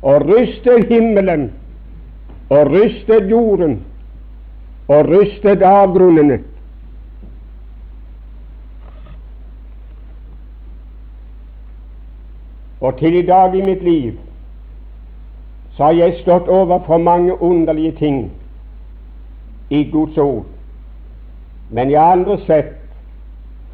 og 0.00 0.22
rystet 0.24 0.86
himmelen 0.88 1.50
og 2.48 2.70
rystet 2.72 3.28
jorden 3.28 3.74
og 4.88 5.10
rystet 5.10 5.60
avgrunnene. 5.62 6.40
Og 12.80 12.96
til 12.98 13.20
i 13.20 13.26
dag 13.28 13.54
i 13.54 13.62
mitt 13.62 13.84
liv 13.84 14.16
så 15.76 15.90
har 15.90 15.92
jeg 16.00 16.18
stått 16.22 16.48
overfor 16.48 16.98
mange 16.98 17.36
underlige 17.42 17.92
ting 18.00 18.30
i 19.70 19.84
Guds 19.92 20.16
ord. 20.18 20.44
Men 21.70 21.90
jeg 21.90 22.00
har 22.00 22.16
aldri 22.16 22.40
sett 22.46 22.79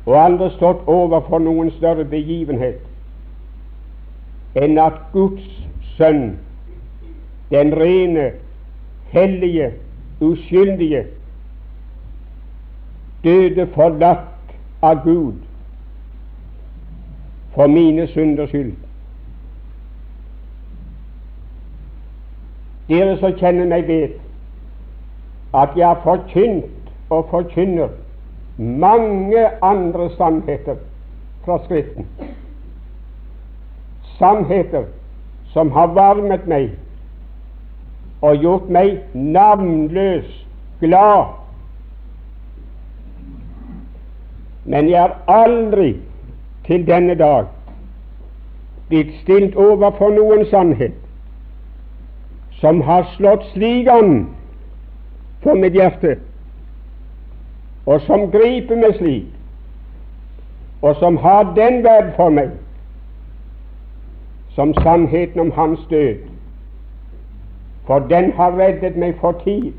og 0.07 0.25
aldri 0.25 0.51
stått 0.55 0.87
overfor 0.87 1.43
noen 1.43 1.71
større 1.75 2.05
begivenhet 2.05 2.83
enn 4.57 4.79
at 4.81 4.95
Guds 5.13 5.45
sønn, 5.97 6.39
den 7.51 7.75
rene, 7.77 8.31
hellige, 9.13 9.73
uskyldige, 10.25 11.03
døde 13.25 13.67
forlatt 13.75 14.55
av 14.83 15.03
Gud 15.05 15.43
for 17.53 17.67
mine 17.67 18.07
synders 18.15 18.49
skyld. 18.49 18.73
Dere 22.89 23.17
som 23.19 23.35
kjenner 23.37 23.67
meg, 23.67 23.89
vet 23.89 24.17
at 25.57 25.77
jeg 25.77 25.89
har 25.89 26.01
forkynt 26.05 26.91
og 27.11 27.27
forkynner 27.33 27.89
mange 28.57 29.49
andre 29.63 30.11
sannheter 30.17 30.77
fra 31.45 31.59
Skriften. 31.65 32.07
Sannheter 34.19 34.85
som 35.53 35.71
har 35.71 35.87
varmet 35.87 36.47
meg 36.49 36.71
og 38.25 38.37
gjort 38.41 38.69
meg 38.73 38.99
navnløs 39.15 40.29
glad. 40.81 41.37
Men 44.65 44.89
jeg 44.91 45.01
har 45.01 45.17
aldri 45.31 45.95
til 46.67 46.87
denne 46.87 47.15
dag 47.15 47.53
blitt 48.89 49.13
stilt 49.23 49.57
overfor 49.59 50.15
noen 50.15 50.47
sannhet 50.51 50.97
som 52.61 52.81
har 52.87 53.05
slått 53.17 53.45
slik 53.53 53.89
an 53.91 54.27
for 55.43 55.59
mitt 55.59 55.77
hjerte, 55.77 56.17
og 57.87 58.01
som 58.07 58.31
griper 58.31 58.77
meg 58.77 58.97
slik, 58.99 59.27
og 60.83 60.97
som 61.01 61.17
har 61.17 61.53
den 61.57 61.83
verd 61.85 62.15
for 62.17 62.35
meg 62.35 62.55
som 64.57 64.73
sannheten 64.81 65.41
om 65.41 65.51
hans 65.53 65.81
død, 65.91 66.23
for 67.87 67.99
den 68.11 68.33
har 68.33 68.57
reddet 68.59 68.97
meg 68.97 69.15
for 69.21 69.37
tid. 69.45 69.73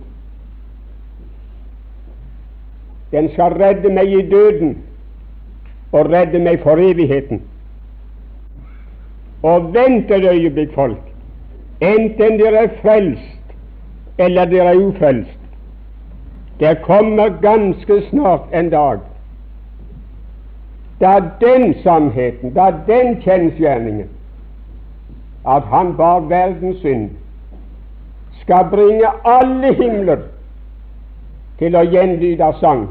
Den 3.12 3.30
skal 3.34 3.56
redde 3.58 3.90
meg 3.94 4.12
i 4.14 4.22
døden 4.30 4.78
og 5.92 6.12
redde 6.12 6.40
meg 6.40 6.60
for 6.64 6.80
evigheten. 6.80 7.42
Og 9.44 9.74
vent 9.74 10.12
et 10.12 10.26
øyeblikk, 10.30 10.74
folk 10.76 11.08
enten 11.82 12.40
dere 12.40 12.64
er 12.66 12.70
frelst 12.82 13.54
eller 14.18 14.46
dere 14.46 14.74
er 14.74 14.80
ufrelst. 14.82 15.40
Det 16.60 16.82
kommer 16.82 17.30
ganske 17.42 18.02
snart 18.10 18.50
en 18.54 18.70
dag 18.70 19.00
da 21.00 21.22
den 21.42 21.74
sannheten, 21.84 22.54
da 22.56 22.72
den 22.88 23.22
kjensgjerningen, 23.22 24.08
at 25.46 25.64
han 25.64 25.98
bar 25.98 26.20
verdens 26.20 26.80
synd, 26.82 27.10
skal 28.42 28.66
bringe 28.72 29.12
alle 29.26 29.74
himler 29.74 30.24
til 31.60 31.78
å 31.78 31.84
gjenlyde 31.86 32.50
sang. 32.60 32.88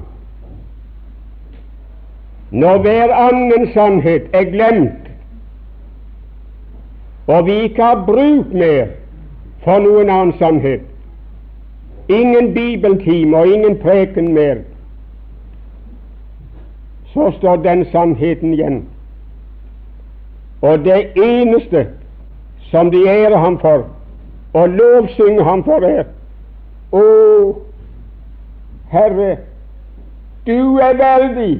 Når 2.50 2.78
hver 2.84 3.14
annen 3.14 3.66
sannhet 3.74 4.30
er 4.32 4.50
glemt, 4.54 5.10
og 7.26 7.46
vi 7.46 7.56
ikke 7.66 7.82
har 7.82 8.04
bruk 8.06 8.52
mer 8.54 8.92
for 9.64 9.82
noen 9.82 10.10
annen 10.10 10.36
sannhet. 10.38 10.84
Ingen 12.08 12.54
bibeltime 12.54 13.36
og 13.36 13.46
ingen 13.46 13.78
preken 13.78 14.32
mer. 14.34 14.56
Så 17.12 17.32
står 17.38 17.56
den 17.56 17.84
sannheten 17.84 18.52
igjen. 18.52 18.88
Og 20.62 20.78
det 20.84 21.12
eneste 21.16 21.86
som 22.70 22.90
de 22.90 23.08
ærer 23.08 23.38
ham 23.38 23.58
for 23.60 23.86
og 24.56 24.68
lovsynger 24.68 25.44
ham 25.44 25.64
for, 25.64 25.84
er 25.84 26.04
Å, 26.92 27.02
Herre, 28.88 29.36
du 30.46 30.78
er 30.78 30.94
verdig. 30.96 31.58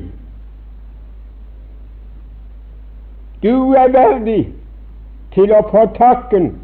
Du 3.43 3.75
er 3.77 3.91
verdig 3.93 4.47
til 5.35 5.53
å 5.53 5.61
få 5.69 5.83
takken 5.99 6.55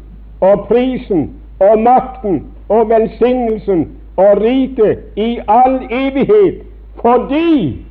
og 0.41 0.65
prisen 0.71 1.27
og 1.59 1.83
makten 1.83 2.39
og 2.73 2.89
velsignelsen 2.89 3.87
og 4.17 4.41
riket 4.41 4.99
i 5.15 5.39
all 5.47 5.79
evighet 5.91 6.61
fordi 7.01 7.85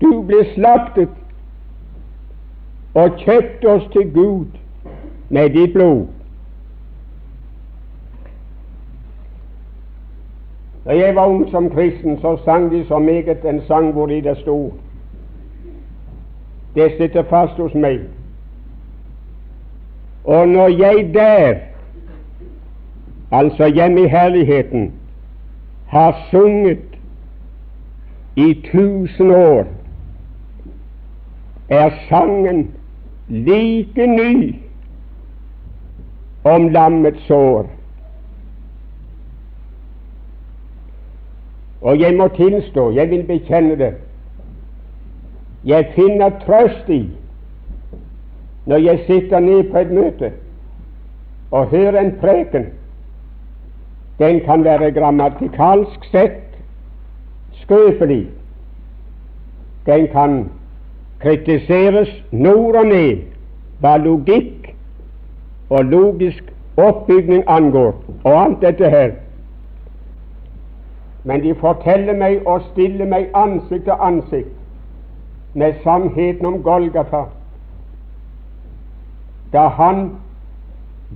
du 0.00 0.22
ble 0.28 0.42
slaktet 0.54 1.08
og 2.94 3.16
kjøpte 3.18 3.68
oss 3.68 3.86
til 3.92 4.10
Gud 4.14 4.46
med 5.28 5.50
ditt 5.50 5.72
blod. 5.72 6.06
Da 10.84 10.98
jeg 10.98 11.14
var 11.14 11.26
ung 11.26 11.50
som 11.50 11.70
kristen, 11.70 12.20
så 12.20 12.36
sang 12.44 12.70
de 12.70 12.84
så 12.88 12.98
meget 12.98 13.44
en 13.44 13.62
sang 13.66 13.92
hvori 13.92 14.20
det 14.20 14.36
sto 14.38 14.74
Det 16.74 16.92
sitter 16.98 17.22
fast 17.22 17.56
hos 17.56 17.74
meg. 17.74 18.00
Og 20.24 20.48
når 20.48 20.68
jeg 20.68 21.10
der, 21.14 21.54
altså 23.32 23.66
hjemme 23.66 24.04
i 24.04 24.08
herligheten, 24.08 24.92
har 25.86 26.26
sunget 26.30 26.78
i 28.36 28.54
tusen 28.72 29.30
år, 29.30 29.66
er 31.68 31.90
sangen 32.08 32.74
like 33.28 34.06
ny 34.06 34.54
om 36.44 36.68
lammets 36.68 37.26
sår. 37.26 37.70
Og 41.80 42.00
jeg 42.00 42.16
må 42.16 42.28
tilstå, 42.28 42.90
jeg 42.90 43.10
vil 43.10 43.26
bekjenne 43.26 43.76
det, 43.76 43.94
jeg 45.64 45.86
finner 45.94 46.30
trøst 46.46 46.88
i 46.88 47.10
når 48.66 48.76
jeg 48.76 49.04
sitter 49.06 49.40
ned 49.40 49.70
på 49.72 49.78
et 49.78 49.90
møte 49.92 50.32
og 51.50 51.66
hører 51.66 52.00
en 52.00 52.12
preken. 52.20 52.66
Den 54.18 54.40
kan 54.40 54.64
være 54.64 54.92
grammatikalsk 54.92 56.04
sett 56.10 56.58
skrøpelig. 57.52 58.28
Den 59.86 60.08
kan 60.08 60.50
kritiseres 61.20 62.08
nord 62.30 62.76
og 62.76 62.86
ned 62.86 63.24
hva 63.80 63.96
logikk 63.96 64.70
og 65.70 65.84
logisk 65.84 66.44
oppbygning 66.76 67.44
angår, 67.46 67.94
og 68.24 68.42
alt 68.44 68.60
dette 68.60 68.90
her. 68.90 69.10
men 71.24 71.42
de 71.42 71.54
forteller 71.54 72.16
meg 72.20 72.46
og 72.46 72.60
stiller 72.72 73.08
meg 73.08 73.30
ansikt 73.34 73.86
til 73.88 74.00
ansikt 74.00 74.52
med 75.54 75.78
sannheten 75.84 76.46
om 76.46 76.58
Golgata, 76.62 77.22
da 79.52 79.68
han 79.78 80.10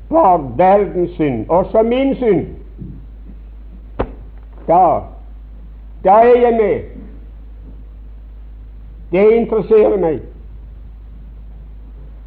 bar 0.08 0.38
verdens 0.56 1.10
synd, 1.10 1.44
også 1.48 1.82
min 1.82 2.14
synd. 2.16 2.46
Da, 4.68 5.00
da 6.04 6.10
er 6.10 6.40
jeg 6.40 6.54
med. 6.60 6.80
Det 9.12 9.30
interesserer 9.36 9.96
meg. 9.96 10.18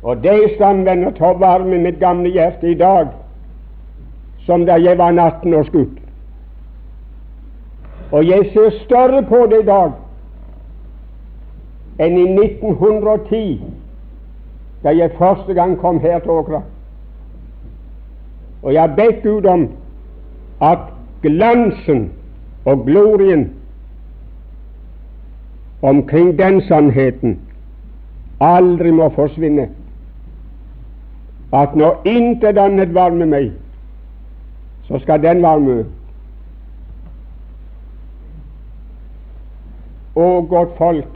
Og 0.04 0.24
det 0.24 0.32
er 0.34 0.56
stand, 0.56 0.84
venner, 0.84 1.12
til 1.14 1.26
å 1.30 1.38
varme 1.38 1.78
mitt 1.78 2.00
gamle 2.02 2.30
hjerte 2.34 2.72
i 2.72 2.78
dag 2.78 3.12
som 4.46 4.66
da 4.66 4.80
jeg 4.82 4.98
var 4.98 5.14
18 5.14 5.54
års 5.54 5.70
gutt. 5.70 6.00
Og 8.12 8.26
jeg 8.28 8.50
ser 8.54 8.74
større 8.82 9.22
på 9.30 9.46
det 9.52 9.62
i 9.62 9.68
dag 9.68 9.94
enn 12.02 12.18
i 12.18 12.26
1910, 12.34 13.62
da 14.82 14.94
jeg 14.98 15.14
første 15.20 15.54
gang 15.54 15.76
kom 15.78 16.00
her 16.02 16.20
til 16.20 16.34
Åkra. 16.34 16.64
Og 18.64 18.74
jeg 18.74 18.82
har 18.82 18.96
bedt 18.98 19.22
Gud 19.24 19.46
om 19.46 19.68
at 20.62 20.90
glansen 21.22 22.10
og 22.66 22.86
glorien 22.86 23.54
omkring 25.82 26.40
den 26.40 26.62
sannheten 26.62 27.40
aldri 28.42 28.92
må 28.92 29.10
forsvinne. 29.10 29.70
At 31.54 31.76
når 31.76 32.02
intet 32.06 32.58
annet 32.58 32.94
varmer 32.94 33.26
meg, 33.26 33.52
så 34.88 35.00
skal 35.00 35.22
den 35.24 35.42
varme. 35.44 35.82
Å, 40.16 40.28
godt 40.48 40.78
folk, 40.78 41.12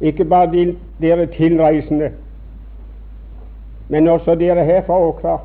ikke 0.00 0.24
bare 0.24 0.50
de, 0.52 0.64
dere 1.00 1.26
tilreisende, 1.32 2.10
men 3.88 4.08
også 4.08 4.34
dere 4.34 4.64
her 4.64 4.82
fra 4.88 4.98
Åkra, 5.08 5.36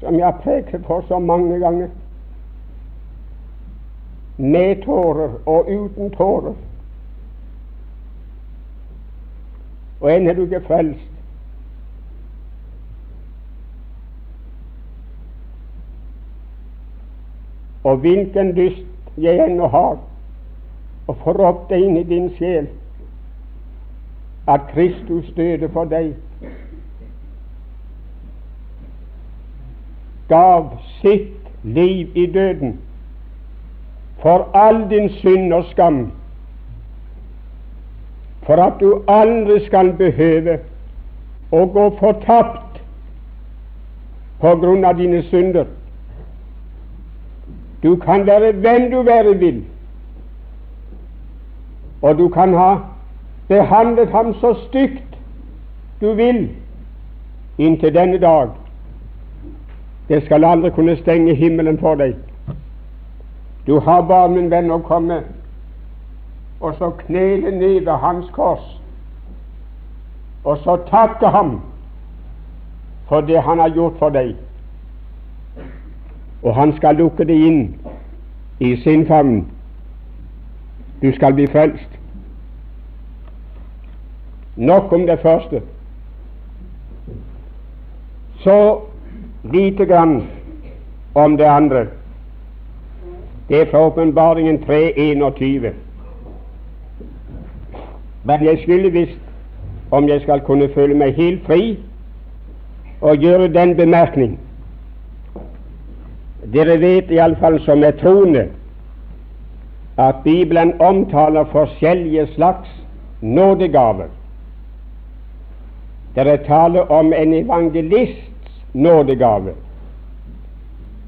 som 0.00 0.18
jeg 0.18 0.26
har 0.26 0.42
preket 0.42 0.84
for 0.88 1.04
så 1.08 1.18
mange 1.18 1.60
ganger, 1.60 1.88
med 4.36 4.82
tårer 4.84 5.38
og 5.46 5.68
uten 5.70 6.10
tårer. 6.10 6.54
Og 10.00 10.10
enn 10.12 10.28
er 10.28 10.36
du 10.36 10.44
ikke 10.44 10.60
frelst. 10.66 11.12
Og 17.86 17.96
hvilken 18.02 18.52
lyst 18.52 19.16
jeg 19.16 19.40
ennå 19.46 19.68
har 19.72 20.00
å 21.06 21.14
få 21.22 21.36
opp 21.46 21.68
det 21.70 21.78
inn 21.80 21.96
i 22.00 22.04
din 22.04 22.28
sjel 22.36 22.66
at 24.50 24.66
Kristus 24.72 25.30
døde 25.36 25.68
for 25.74 25.88
deg, 25.90 26.12
gav 30.28 30.74
sitt 31.00 31.48
liv 31.62 32.10
i 32.18 32.26
døden 32.34 32.76
for 34.22 34.48
all 34.54 34.88
din 34.90 35.08
synd 35.08 35.52
og 35.52 35.64
skam, 35.70 36.12
for 38.46 38.62
at 38.62 38.80
du 38.80 39.02
aldri 39.08 39.60
skal 39.66 39.92
behøve 39.98 40.58
å 41.52 41.64
gå 41.74 41.86
fortapt 42.00 42.80
på 44.40 44.52
grunn 44.62 44.84
av 44.84 44.98
dine 44.98 45.22
synder. 45.30 45.66
Du 47.82 47.96
kan 47.96 48.26
være 48.26 48.52
hvem 48.52 48.90
du 48.90 49.02
være 49.02 49.34
vil, 49.38 49.64
og 52.02 52.18
du 52.18 52.28
kan 52.28 52.54
ha 52.54 52.70
behandlet 53.48 54.10
ham 54.10 54.34
så 54.40 54.54
stygt 54.66 55.18
du 56.00 56.12
vil 56.12 56.48
inntil 57.58 57.94
denne 57.94 58.18
dag. 58.18 58.50
Det 60.08 60.24
skal 60.24 60.44
aldri 60.44 60.70
kunne 60.70 60.96
stenge 60.96 61.34
himmelen 61.34 61.78
for 61.78 61.98
deg. 61.98 62.14
Du 63.66 63.80
har 63.80 64.02
bare, 64.02 64.28
min 64.28 64.50
venn, 64.50 64.70
å 64.70 64.78
komme 64.78 65.22
og 66.60 66.74
så 66.78 66.90
knele 66.90 67.50
ned 67.50 67.80
ved 67.84 67.92
Hans 68.00 68.30
kors 68.32 68.64
og 70.44 70.58
så 70.64 70.76
takke 70.88 71.28
Ham 71.28 71.60
for 73.08 73.20
det 73.20 73.42
Han 73.42 73.58
har 73.58 73.68
gjort 73.68 73.98
for 73.98 74.08
deg. 74.08 74.34
Og 76.42 76.54
Han 76.54 76.72
skal 76.76 76.94
lukke 76.94 77.24
deg 77.24 77.42
inn 77.48 77.60
i 78.60 78.76
sin 78.82 79.06
favn. 79.06 79.44
Du 81.02 81.12
skal 81.14 81.34
bli 81.34 81.46
frelst. 81.46 81.98
Nok 84.56 84.92
om 84.92 85.06
det 85.06 85.18
første. 85.20 85.62
Så 88.42 88.80
lite 89.44 89.86
grann 89.86 90.22
om 91.14 91.36
det 91.36 91.46
andre. 91.46 91.86
Det 93.48 93.60
er 93.60 93.66
fra 93.70 93.86
Åpenbaringen 93.86 94.58
3.21. 94.58 95.72
Men 98.24 98.44
jeg 98.44 98.58
skulle 98.62 98.90
visst 98.90 99.20
om 99.90 100.08
jeg 100.08 100.20
skal 100.20 100.40
kunne 100.40 100.68
føle 100.74 100.94
meg 100.94 101.14
helt 101.14 101.46
fri 101.46 101.78
og 103.00 103.16
gjøre 103.22 103.52
den 103.54 103.76
bemerkning. 103.76 104.38
Dere 106.52 106.80
vet 106.80 107.10
iallfall 107.10 107.60
som 107.62 107.84
er 107.84 107.94
troende 108.00 108.48
at 109.98 110.14
Bibelen 110.24 110.80
omtaler 110.80 111.44
forskjellige 111.52 112.26
slags 112.34 112.68
nådegaver. 113.20 114.10
Det 116.14 116.26
er 116.26 116.36
tale 116.36 116.90
om 116.90 117.12
en 117.12 117.34
evangelists 117.34 118.32
nådegave, 118.72 119.52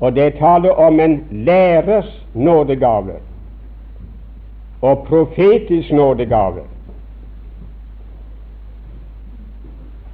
og 0.01 0.15
det 0.15 0.25
er 0.25 0.39
tale 0.39 0.75
om 0.75 1.01
en 1.01 1.25
lærers 1.31 2.27
nådegave 2.39 3.19
og 4.81 5.05
profetisk 5.09 5.93
nådegave. 5.93 6.63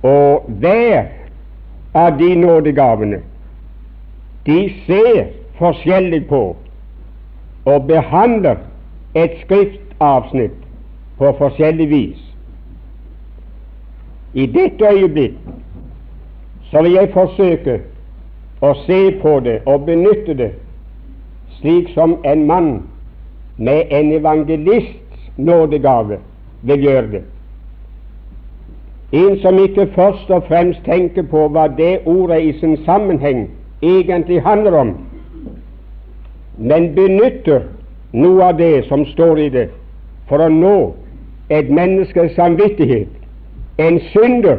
Og 0.02 0.44
hver 0.48 1.04
av 1.94 2.18
de 2.18 2.34
nådegavene 2.34 3.20
de 4.46 4.72
ser 4.87 5.26
forskjellig 5.58 6.26
på 6.28 6.56
og 7.64 7.87
behandler 7.87 8.56
et 9.14 9.38
skriftavsnitt 9.44 10.58
på 11.18 11.32
forskjellig 11.38 11.88
vis. 11.90 12.20
I 14.34 14.46
dette 14.46 14.84
øyeblikk 14.92 15.38
så 16.70 16.82
vil 16.82 16.92
jeg 16.98 17.12
forsøke 17.14 17.78
å 18.60 18.74
se 18.84 19.00
på 19.22 19.38
det 19.44 19.60
og 19.70 19.87
benytte 19.87 20.34
det 20.34 20.50
slik 21.61 21.88
som 21.95 22.17
en 22.25 22.47
mann 22.47 22.83
med 23.57 23.83
en 23.90 24.12
evangelists 24.12 25.31
nådegave 25.37 26.19
vil 26.62 26.83
gjøre 26.83 27.11
det. 27.11 27.23
En 29.12 29.38
som 29.40 29.59
ikke 29.59 29.87
først 29.95 30.31
og 30.31 30.43
fremst 30.49 30.81
tenker 30.85 31.23
på 31.23 31.49
hva 31.49 31.69
det 31.77 32.01
ordet 32.05 32.43
i 32.43 32.53
sin 32.59 32.77
sammenheng 32.85 33.51
egentlig 33.83 34.43
handler 34.43 34.79
om, 34.79 34.95
men 36.59 36.95
benytter 36.95 37.61
noe 38.12 38.45
av 38.45 38.59
det 38.59 38.85
som 38.88 39.05
står 39.07 39.38
i 39.38 39.49
det, 39.49 39.69
for 40.29 40.43
å 40.43 40.49
nå 40.49 40.95
et 41.51 41.71
menneskes 41.71 42.35
samvittighet, 42.35 43.11
en 43.79 44.01
synder, 44.12 44.59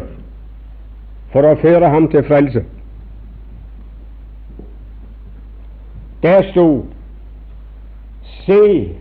for 1.34 1.48
å 1.48 1.56
føre 1.60 1.90
ham 1.92 2.08
til 2.12 2.24
frelse. 2.24 2.64
Der 6.26 6.44
sto 6.52 6.86
Se, 8.46 8.96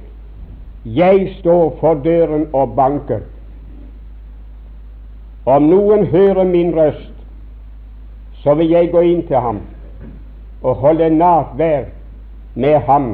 jeg 0.85 1.37
står 1.39 1.77
for 1.81 1.95
døren 1.95 2.47
og 2.53 2.75
banker. 2.77 3.21
Om 5.47 5.63
noen 5.69 6.07
hører 6.07 6.45
min 6.45 6.75
røst, 6.77 7.13
så 8.43 8.55
vil 8.55 8.69
jeg 8.71 8.91
gå 8.93 9.01
inn 9.01 9.23
til 9.29 9.41
ham 9.41 9.61
og 10.63 10.75
holde 10.85 11.09
natvær 11.17 11.87
med 12.55 12.77
ham 12.89 13.07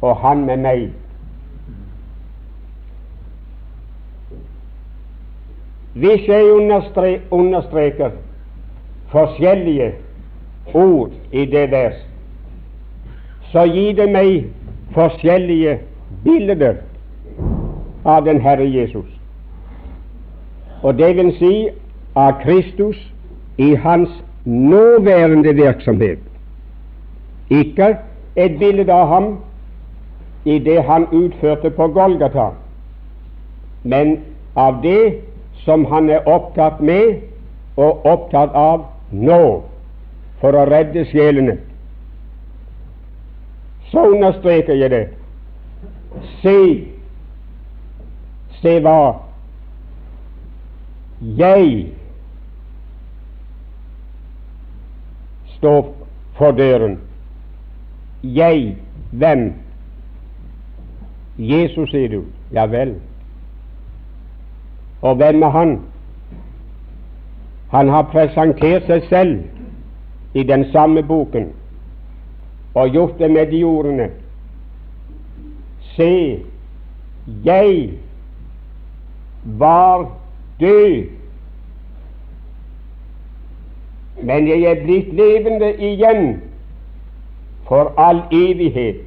og 0.00 0.16
han 0.16 0.44
med 0.44 0.60
meg. 0.64 0.82
Hvis 5.96 6.28
jeg 6.28 6.52
understre 6.52 7.14
understreker 7.30 8.10
forskjellige 9.12 9.94
ord 10.74 11.16
i 11.32 11.46
det 11.48 11.70
vers, 11.72 11.96
så 13.52 13.64
gir 13.70 13.94
det 13.96 14.08
meg 14.10 14.46
forskjellige 14.94 15.78
bilder 16.24 16.80
av 18.04 18.24
den 18.24 18.40
Herre 18.40 18.66
Jesus. 18.70 19.08
Og 20.82 20.98
det 20.98 21.16
vil 21.16 21.32
si 21.38 21.68
av 22.14 22.40
Kristus 22.42 22.96
i 23.58 23.74
hans 23.74 24.10
nåværende 24.44 25.54
virksomhet. 25.54 26.18
Ikke 27.50 27.96
et 28.36 28.58
bilde 28.58 28.92
av 28.92 29.08
ham 29.08 29.28
i 30.44 30.58
det 30.58 30.82
han 30.82 31.06
utførte 31.12 31.70
på 31.70 31.88
Golgata, 31.88 32.50
men 33.82 34.18
av 34.56 34.82
det 34.82 35.14
som 35.64 35.84
han 35.84 36.10
er 36.10 36.28
opptatt 36.28 36.80
med 36.80 37.16
og 37.76 38.06
opptatt 38.06 38.54
av 38.54 38.86
nå 39.10 39.62
for 40.40 40.54
å 40.54 40.66
redde 40.70 41.04
sjelene. 41.10 41.56
Så 43.96 44.10
understreker 44.10 44.74
jeg 44.74 44.90
det. 44.90 45.08
Se, 46.42 46.84
se 48.60 48.74
hva 48.84 48.98
jeg 51.38 51.86
står 55.56 55.80
for 56.36 56.52
døren. 56.60 56.98
Jeg, 58.22 58.76
hvem? 59.16 59.48
Jesus, 61.38 61.88
sier 61.90 62.12
du. 62.18 62.22
Ja 62.52 62.68
vel. 62.68 62.98
Og 65.00 65.16
hvem 65.16 65.42
er 65.42 65.56
han? 65.56 65.78
Han 67.72 67.88
har 67.88 68.10
presentert 68.12 68.84
seg 68.92 69.08
selv 69.08 69.38
i 70.34 70.44
den 70.44 70.68
samme 70.72 71.02
boken 71.02 71.54
og 72.76 72.90
gjort 72.92 73.18
det 73.18 73.30
med 73.30 73.46
de 73.50 73.64
ordene 73.64 74.10
Se, 75.96 76.42
jeg 77.44 77.90
var 79.44 80.10
død, 80.60 81.04
men 84.22 84.48
jeg 84.48 84.60
er 84.60 84.82
blitt 84.84 85.14
levende 85.16 85.72
igjen 85.80 86.42
for 87.68 87.94
all 87.96 88.20
evighet. 88.32 89.00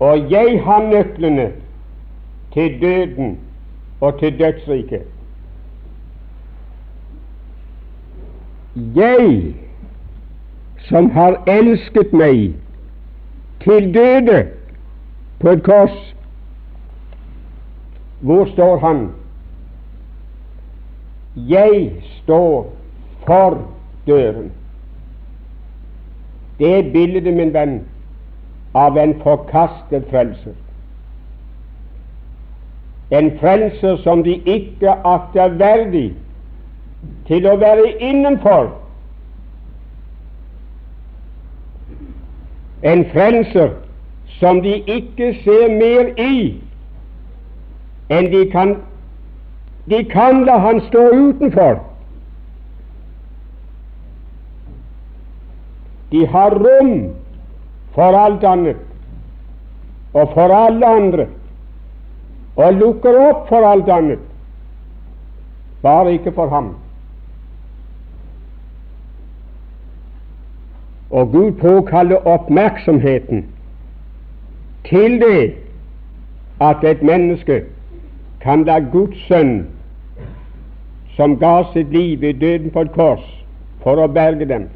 Og 0.00 0.32
jeg 0.32 0.62
har 0.64 0.82
nøklene 0.88 1.52
til 2.52 2.80
døden 2.80 3.38
og 4.00 4.18
til 4.18 4.38
dødsriket. 4.38 5.02
Jeg 8.96 9.54
som 10.90 11.10
har 11.14 11.38
elsket 11.46 12.12
meg 12.12 12.54
til 13.62 13.92
døde 13.94 14.40
på 15.40 15.48
et 15.54 15.62
kors, 15.62 16.14
hvor 18.20 18.44
står 18.52 18.78
han? 18.78 19.04
Jeg 21.36 21.92
står 22.22 22.72
for 23.26 23.62
døren. 24.06 24.50
Det 26.58 26.78
er 26.78 26.90
bildet, 26.92 27.34
min 27.34 27.54
venn, 27.54 27.78
av 28.74 28.98
en 28.98 29.14
forkastet 29.22 30.04
frelser. 30.10 30.58
En 33.10 33.30
frelser 33.40 33.96
som 34.02 34.24
de 34.26 34.36
ikke 34.46 34.92
akter 35.08 35.56
verdig 35.58 36.10
til 37.26 37.48
å 37.48 37.56
være 37.62 37.94
innenfor. 37.98 38.68
En 42.82 43.04
frelser 43.12 43.74
som 44.38 44.62
de 44.64 44.78
ikke 44.88 45.34
ser 45.44 45.68
mer 45.76 46.12
i 46.20 46.60
enn 48.10 48.30
de 48.32 48.44
kan 48.52 48.76
De 49.90 50.04
kan 50.04 50.44
la 50.46 50.58
han 50.62 50.80
stå 50.86 51.00
utenfor. 51.10 51.80
De 56.10 56.26
har 56.26 56.54
rom 56.54 56.92
for 57.94 58.18
alt 58.18 58.44
annet 58.44 58.76
og 60.14 60.30
for 60.34 60.54
alle 60.54 60.86
andre, 60.86 61.26
og 62.56 62.78
lukker 62.78 63.18
opp 63.30 63.48
for 63.48 63.66
alt 63.66 63.88
annet, 63.94 64.22
bare 65.82 66.16
ikke 66.16 66.32
for 66.34 66.50
ham. 66.50 66.72
Og 71.10 71.32
Gud 71.32 71.52
påkaller 71.52 72.26
oppmerksomheten 72.26 73.46
til 74.84 75.20
det 75.20 75.54
at 76.60 76.84
et 76.84 77.02
menneske 77.02 77.64
kan 78.40 78.64
la 78.64 78.78
Guds 78.78 79.26
sønn, 79.28 79.66
som 81.16 81.36
ga 81.38 81.62
sitt 81.72 81.90
liv 81.92 82.22
i 82.24 82.32
døden 82.32 82.70
på 82.70 82.80
et 82.80 82.92
kors 82.92 83.24
for 83.82 84.00
å 84.00 84.06
berge 84.08 84.46
dem, 84.48 84.68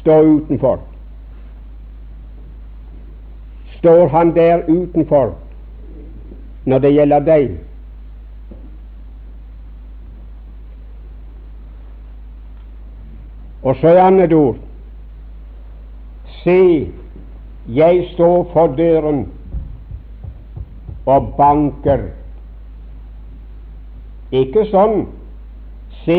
stå 0.00 0.18
utenfor. 0.22 0.80
Står 3.78 4.08
han 4.08 4.34
der 4.36 4.66
utenfor 4.68 5.34
når 6.64 6.78
det 6.78 6.92
gjelder 6.94 7.24
deg? 7.24 7.56
Og 13.64 13.76
så 13.80 13.88
et 13.88 13.98
annet 13.98 14.32
ord. 14.32 14.56
Se, 16.42 16.92
jeg 17.68 18.08
står 18.12 18.50
for 18.52 18.66
døren 18.76 19.22
og 21.06 21.30
banker. 21.38 22.02
Ikke 24.32 24.66
sånn. 24.68 25.06
Se, 26.04 26.18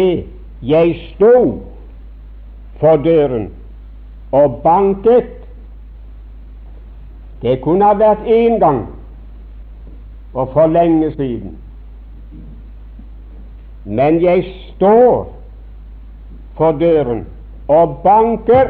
jeg 0.65 0.95
sto 1.12 1.36
for 2.81 2.97
døren 3.05 3.51
og 4.34 4.58
banket. 4.65 5.29
Det 7.45 7.60
kunne 7.62 7.86
ha 7.86 7.93
vært 7.99 8.25
én 8.25 8.58
gang 8.63 8.88
og 10.34 10.49
for 10.58 10.65
lenge 10.73 11.12
siden. 11.13 11.53
Men 13.86 14.17
jeg 14.23 14.47
står 14.73 15.29
for 16.58 16.81
døren 16.81 17.25
og 17.67 17.99
banker. 18.04 18.69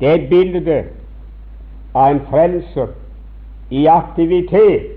Det 0.00 0.08
er 0.08 0.28
bildet 0.28 0.84
av 1.94 2.10
en 2.10 2.20
frelser 2.30 2.94
i 3.70 3.86
aktivitet. 3.86 4.94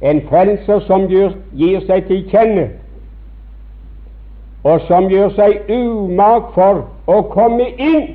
En 0.00 0.20
frelser 0.28 0.80
som 0.86 1.08
gir, 1.08 1.34
gir 1.56 1.80
seg 1.88 2.06
til 2.08 2.24
kjenne, 2.32 2.68
og 4.64 4.80
som 4.88 5.08
gjør 5.08 5.32
seg 5.36 5.68
umak 5.72 6.52
for 6.56 6.84
å 7.08 7.20
komme 7.32 7.68
inn 7.80 8.08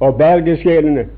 og 0.00 0.18
berge 0.18 0.56
sjelene. 0.62 1.08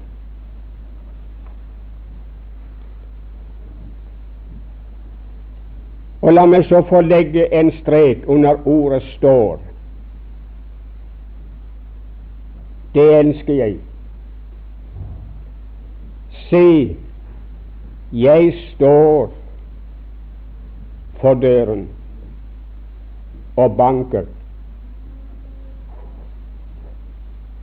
Og 6.28 6.34
la 6.36 6.42
meg 6.44 6.66
så 6.68 6.82
få 6.84 7.00
legge 7.00 7.46
en 7.56 7.70
strek 7.80 8.26
under 8.28 8.66
ordet 8.68 9.02
'står'. 9.02 9.60
Det 12.94 13.06
ønsker 13.18 13.54
jeg. 13.54 13.76
Se, 16.50 16.96
jeg 18.12 18.54
står 18.74 19.30
for 21.20 21.34
døren 21.34 21.88
og 23.56 23.76
banker. 23.76 24.24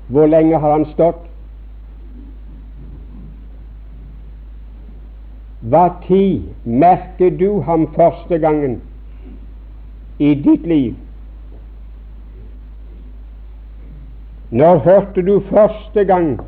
Hvor 0.08 0.26
lenge 0.26 0.60
har 0.60 0.72
han 0.72 0.86
stått? 0.86 1.22
Hva 5.66 5.86
tid 6.08 6.42
merket 6.64 7.40
du 7.40 7.62
ham 7.62 7.88
første 7.96 8.38
gangen 8.40 8.82
i 10.20 10.34
ditt 10.36 10.68
liv? 10.68 10.94
Når 14.52 14.78
hørte 14.78 15.22
du 15.26 15.40
første 15.50 16.06
gang 16.06 16.40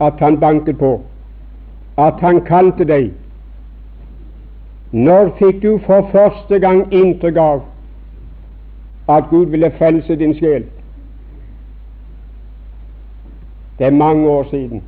at 0.00 0.12
han 0.18 0.40
banket 0.40 0.78
på, 0.78 0.92
at 1.98 2.20
han 2.20 2.44
kalte 2.44 2.84
deg? 2.84 3.10
Når 4.92 5.32
fikk 5.40 5.62
du 5.62 5.78
for 5.86 6.08
første 6.12 6.60
gang 6.60 6.84
inntrykk 6.92 7.36
av 7.36 7.64
at 9.08 9.32
Gud 9.32 9.46
ville 9.46 9.72
frelse 9.80 10.16
din 10.20 10.36
sjel? 10.36 10.68
Det 13.78 13.86
er 13.86 14.00
mange 14.04 14.28
år 14.28 14.44
siden. 14.50 14.82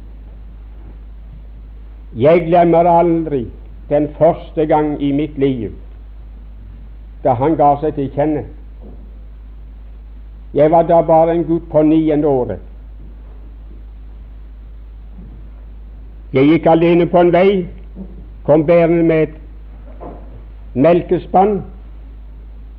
Jeg 2.16 2.46
glemmer 2.46 2.86
aldri 2.86 3.46
den 3.88 4.08
første 4.18 4.66
gang 4.66 5.02
i 5.02 5.12
mitt 5.12 5.38
liv 5.38 5.72
da 7.24 7.32
han 7.40 7.56
ga 7.56 7.70
seg 7.80 7.94
til 7.96 8.10
kjenne. 8.12 8.42
Jeg 10.54 10.70
var 10.70 10.84
da 10.84 11.00
bare 11.02 11.32
en 11.32 11.44
gutt 11.48 11.70
på 11.72 11.82
niende 11.82 12.28
året. 12.28 12.60
Jeg 16.34 16.50
gikk 16.50 16.66
alene 16.66 17.06
på 17.06 17.22
en 17.22 17.32
vei, 17.32 17.64
kom 18.44 18.66
bærende 18.66 19.06
med 19.08 19.22
et 19.22 19.34
melkespann, 20.74 21.62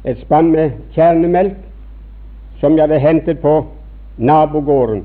et 0.06 0.22
spann 0.22 0.52
med 0.54 0.78
kjernemelk, 0.94 1.58
som 2.60 2.78
jeg 2.78 2.86
hadde 2.86 3.00
hentet 3.00 3.40
på 3.42 3.56
nabogården. 4.18 5.04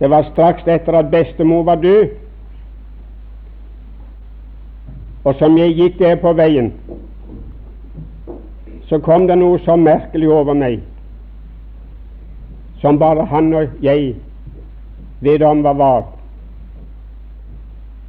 Det 0.00 0.10
var 0.10 0.28
straks 0.32 0.68
etter 0.68 0.98
at 0.98 1.10
bestemor 1.10 1.64
var 1.64 1.80
død, 1.80 2.25
og 5.26 5.34
som 5.34 5.56
jeg 5.58 5.74
gikk 5.74 5.98
der 5.98 6.18
på 6.22 6.30
veien, 6.38 6.70
så 8.86 9.00
kom 9.02 9.26
det 9.26 9.34
noe 9.40 9.58
så 9.64 9.74
merkelig 9.74 10.28
over 10.30 10.54
meg, 10.54 10.76
som 12.78 13.00
bare 13.00 13.24
han 13.26 13.48
og 13.58 13.72
jeg 13.82 14.12
vet 15.26 15.42
om 15.42 15.64
hva 15.66 15.72
var. 15.74 16.04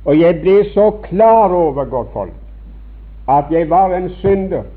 Og 0.05 0.19
jeg 0.19 0.37
ble 0.43 0.59
så 0.75 0.91
klar 1.07 1.51
over, 1.51 1.87
godt 1.89 2.11
folk, 2.13 2.35
at 3.27 3.49
jeg 3.51 3.69
var 3.69 3.95
en 3.97 4.11
synder 4.21 4.67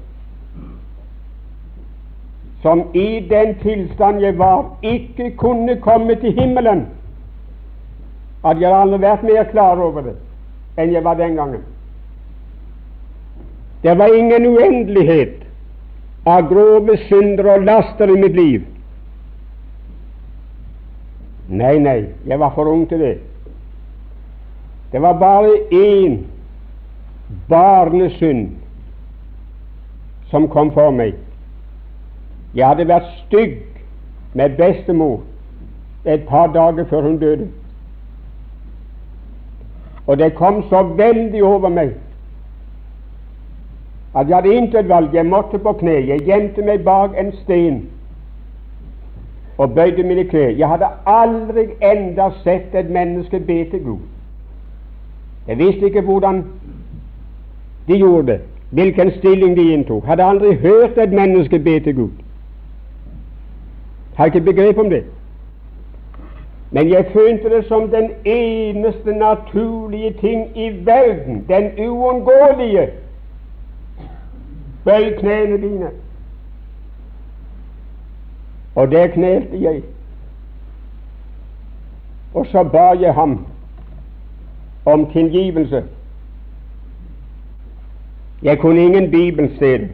som 2.62 2.82
i 2.97 3.20
den 3.28 3.53
tilstand 3.61 4.20
jeg 4.24 4.38
var, 4.38 4.64
ikke 4.82 5.30
kunne 5.36 5.76
komme 5.80 6.16
til 6.20 6.32
himmelen. 6.41 6.86
At 8.45 8.61
jeg 8.61 8.72
aldri 8.72 9.01
vært 9.01 9.22
mer 9.24 9.45
klar 9.53 9.80
over 9.80 10.09
det 10.09 10.16
enn 10.80 10.93
jeg 10.95 11.05
var 11.05 11.18
den 11.20 11.36
gangen. 11.36 11.64
Det 13.82 13.98
var 13.98 14.14
ingen 14.14 14.46
uendelighet 14.46 15.40
av 16.26 16.48
grove 16.48 16.96
synder 17.08 17.54
og 17.54 17.64
laster 17.64 18.12
i 18.12 18.18
mitt 18.20 18.36
liv. 18.36 18.66
Nei, 21.48 21.78
nei, 21.82 22.04
jeg 22.26 22.38
var 22.38 22.52
for 22.54 22.68
ung 22.70 22.84
til 22.88 23.00
det. 23.00 23.16
Det 24.92 25.02
var 25.02 25.16
bare 25.18 25.56
én 25.72 26.18
barnesynd 27.48 28.48
som 30.30 30.48
kom 30.48 30.70
for 30.74 30.90
meg. 30.94 31.16
Jeg 32.54 32.66
hadde 32.66 32.88
vært 32.90 33.08
stygg 33.24 33.58
med 34.34 34.58
bestemor 34.58 35.22
et 36.04 36.26
par 36.28 36.52
dager 36.54 36.86
før 36.90 37.02
hun 37.08 37.18
døde. 37.18 37.48
Og 40.06 40.18
det 40.18 40.34
kom 40.34 40.62
så 40.68 40.82
veldig 40.82 41.42
over 41.44 41.68
meg 41.68 41.94
at 44.14 44.28
jeg 44.28 44.36
hadde 44.36 44.54
intet 44.54 44.88
valg. 44.88 45.14
Jeg 45.14 45.26
måtte 45.26 45.58
på 45.58 45.72
kne. 45.72 45.90
Jeg 46.08 46.20
gjemte 46.26 46.62
meg 46.62 46.84
bak 46.84 47.11
en 47.18 47.32
sten 47.42 47.82
og 49.58 49.74
bøyde 49.74 50.02
mine 50.02 50.24
klær. 50.24 50.48
Jeg 50.56 50.68
hadde 50.68 50.86
aldri 51.06 51.66
enda 51.82 52.30
sett 52.44 52.74
et 52.74 52.90
menneske 52.90 53.40
be 53.40 53.64
til 53.70 53.84
Gud. 53.84 53.98
Jeg 55.48 55.58
visste 55.58 55.84
ikke 55.86 56.00
hvordan 56.00 56.44
de 57.88 57.98
gjorde 57.98 58.26
det, 58.26 58.40
hvilken 58.70 59.11
stilling 59.18 59.56
de 59.56 59.72
inntok. 59.72 60.04
Hadde 60.04 60.24
aldri 60.24 60.54
hørt 60.54 60.98
et 60.98 61.12
menneske 61.12 61.58
be 61.58 61.80
til 61.80 61.94
Gud. 61.94 62.11
Har 64.14 64.24
ikke 64.24 64.40
begrep 64.40 64.78
om 64.78 64.90
det. 64.90 65.04
Men 66.70 66.90
jeg 66.90 67.06
følte 67.12 67.56
det 67.56 67.64
som 67.68 67.88
den 67.88 68.11
eneste 68.24 69.12
naturlige 69.12 70.12
ting 70.12 70.48
i 70.54 70.70
verden, 70.84 71.44
den 71.48 71.88
uunngåelige. 71.88 72.88
Bøy 74.84 75.18
knærne 75.18 75.60
dine. 75.62 75.90
Og 78.74 78.90
der 78.90 79.06
knelte 79.06 79.62
jeg. 79.62 79.82
Og 82.34 82.46
så 82.46 82.64
ba 82.64 83.00
jeg 83.00 83.14
ham 83.14 83.46
om 84.84 85.10
tilgivelse. 85.12 85.84
Jeg 88.42 88.58
kunne 88.58 88.84
ingen 88.84 89.10
bibelsted 89.10 89.88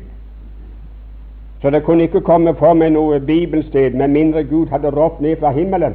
så 1.67 1.71
det 1.71 1.83
kunne 1.85 2.03
ikke 2.03 2.21
komme 2.21 2.55
for 2.55 2.77
meg 2.79 2.93
noe 2.95 3.21
bibelsted 3.21 3.97
med 3.99 4.09
mindre 4.09 4.45
Gud 4.45 4.69
hadde 4.71 4.91
råpt 4.95 5.21
ned 5.21 5.37
fra 5.41 5.51
himmelen. 5.51 5.95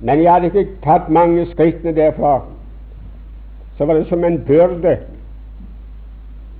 Men 0.00 0.22
jeg 0.22 0.32
hadde 0.32 0.46
ikke 0.46 0.78
tatt 0.84 1.10
mange 1.12 1.46
skrittene 1.50 1.92
derfra. 1.96 2.38
Så 3.76 3.84
var 3.84 3.94
det 3.94 4.06
som 4.08 4.24
en 4.24 4.38
byrde 4.46 4.96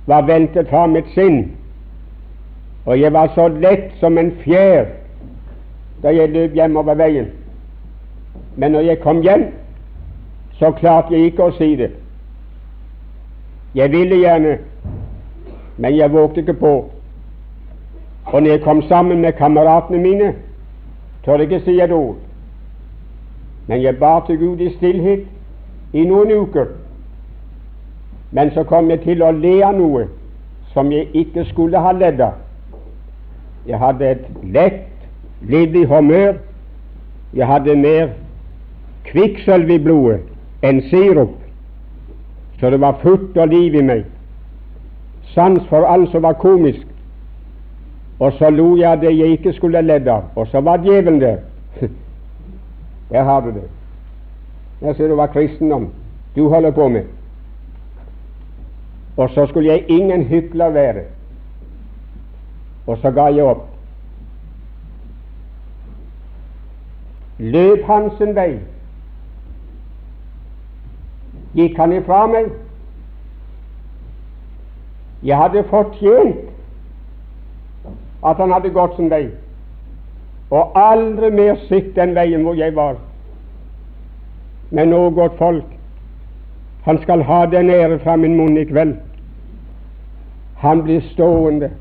var 0.05 0.21
ventet 0.27 0.69
fra 0.69 0.85
mitt 0.87 1.09
sinn. 1.15 1.51
Og 2.85 2.99
jeg 2.99 3.13
var 3.13 3.31
så 3.35 3.47
lett 3.47 3.91
som 3.99 4.17
en 4.17 4.31
fjær 4.43 4.85
da 6.01 6.09
jeg 6.09 6.31
løp 6.33 6.53
hjemover 6.57 6.97
veien. 6.97 7.27
Men 8.55 8.71
når 8.71 8.79
jeg 8.79 8.99
kom 8.99 9.21
hjem, 9.21 9.45
så 10.59 10.71
klarte 10.71 11.13
jeg 11.13 11.31
ikke 11.31 11.49
å 11.49 11.53
si 11.57 11.75
det. 11.77 11.91
Jeg 13.75 13.91
ville 13.91 14.17
gjerne, 14.17 14.57
men 15.77 15.95
jeg 15.95 16.13
vågte 16.13 16.41
ikke 16.41 16.57
på. 16.59 16.73
Og 18.25 18.41
når 18.41 18.49
jeg 18.49 18.61
kom 18.61 18.81
sammen 18.89 19.21
med 19.21 19.33
kameratene 19.33 20.01
mine, 20.01 20.33
tør 21.25 21.37
jeg 21.37 21.51
ikke 21.51 21.65
si 21.65 21.79
et 21.81 21.91
ord. 21.91 22.17
Men 23.67 23.81
jeg 23.81 23.97
bar 23.99 24.25
til 24.25 24.37
Gud 24.37 24.59
i 24.59 24.73
stillhet 24.75 25.25
i 25.93 26.03
noen 26.05 26.31
uker. 26.31 26.65
Men 28.31 28.51
så 28.53 28.63
kom 28.63 28.89
jeg 28.89 29.01
til 29.03 29.23
å 29.23 29.31
le 29.35 29.57
av 29.65 29.75
noe 29.75 30.05
som 30.73 30.91
jeg 30.91 31.09
ikke 31.13 31.45
skulle 31.49 31.79
ha 31.79 31.91
ledd 31.91 32.21
av. 32.23 32.39
Jeg 33.67 33.79
hadde 33.79 34.07
et 34.07 34.25
lett, 34.43 34.87
livlig 35.41 35.87
humør. 35.87 36.39
Jeg 37.33 37.47
hadde 37.47 37.75
mer 37.75 38.13
kvikksølv 39.07 39.69
i 39.71 39.79
blodet 39.81 40.21
enn 40.63 40.81
sirup, 40.91 41.37
så 42.59 42.69
det 42.69 42.77
var 42.81 42.99
futt 43.01 43.37
og 43.37 43.49
liv 43.49 43.75
i 43.75 43.83
meg. 43.83 44.03
Sans 45.33 45.63
for 45.69 45.87
alt 45.89 46.11
som 46.11 46.23
var 46.23 46.37
komisk. 46.39 46.85
Og 48.21 48.35
så 48.37 48.51
lo 48.53 48.75
jeg 48.77 48.91
av 48.91 48.99
det 49.01 49.15
jeg 49.17 49.39
ikke 49.39 49.53
skulle 49.57 49.81
ledd 49.81 50.07
av, 50.11 50.27
og 50.35 50.47
så 50.51 50.61
var 50.61 50.83
djevelen 50.85 51.21
der. 51.21 51.39
Der 53.11 53.23
har 53.23 53.41
du 53.41 53.49
det. 53.55 53.65
Jeg 54.81 54.95
ser 54.95 55.07
det 55.07 55.17
var 55.17 55.33
kristendom 55.33 55.89
du 56.35 56.47
holder 56.49 56.71
på 56.71 56.87
med. 56.87 57.09
Og 59.17 59.29
så 59.29 59.45
skulle 59.47 59.71
jeg 59.71 59.85
ingen 59.87 60.23
hykler 60.23 60.69
være. 60.69 61.03
Og 62.87 62.97
så 63.01 63.11
ga 63.11 63.25
jeg 63.33 63.43
opp. 63.43 63.67
Løp 67.39 67.83
han 67.85 68.11
sin 68.17 68.35
vei. 68.35 68.59
Gikk 71.57 71.77
han 71.77 71.93
ifra 71.93 72.25
meg? 72.31 72.51
Jeg 75.23 75.37
hadde 75.37 75.63
fortjent 75.69 76.49
at 78.25 78.37
han 78.37 78.53
hadde 78.53 78.69
gått 78.73 78.95
sin 78.95 79.09
vei, 79.09 79.27
og 80.53 80.77
aldri 80.77 81.31
mer 81.33 81.57
sett 81.67 81.95
den 81.95 82.13
veien 82.15 82.45
hvor 82.45 82.57
jeg 82.57 82.75
var. 82.75 82.97
Men 84.71 84.93
nå, 84.93 85.09
godt 85.17 85.37
folk, 85.37 85.65
han 86.81 87.01
skal 87.01 87.23
ha 87.23 87.45
den 87.45 87.69
ære 87.69 87.99
fra 87.99 88.15
min 88.15 88.37
munn 88.37 88.57
i 88.57 88.65
kveld. 88.65 88.95
Han 90.57 90.83
blir 90.83 91.01
stående. 91.13 91.71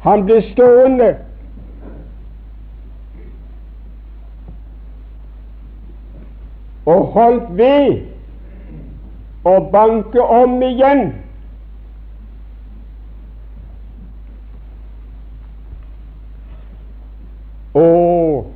Han 0.00 0.24
blir 0.24 0.40
stående. 0.52 1.16
Og 6.86 7.06
holdt 7.14 7.56
ved 7.56 7.98
å 9.44 9.58
banke 9.72 10.22
om 10.22 10.62
igjen 10.62 11.10
Og 17.78 18.46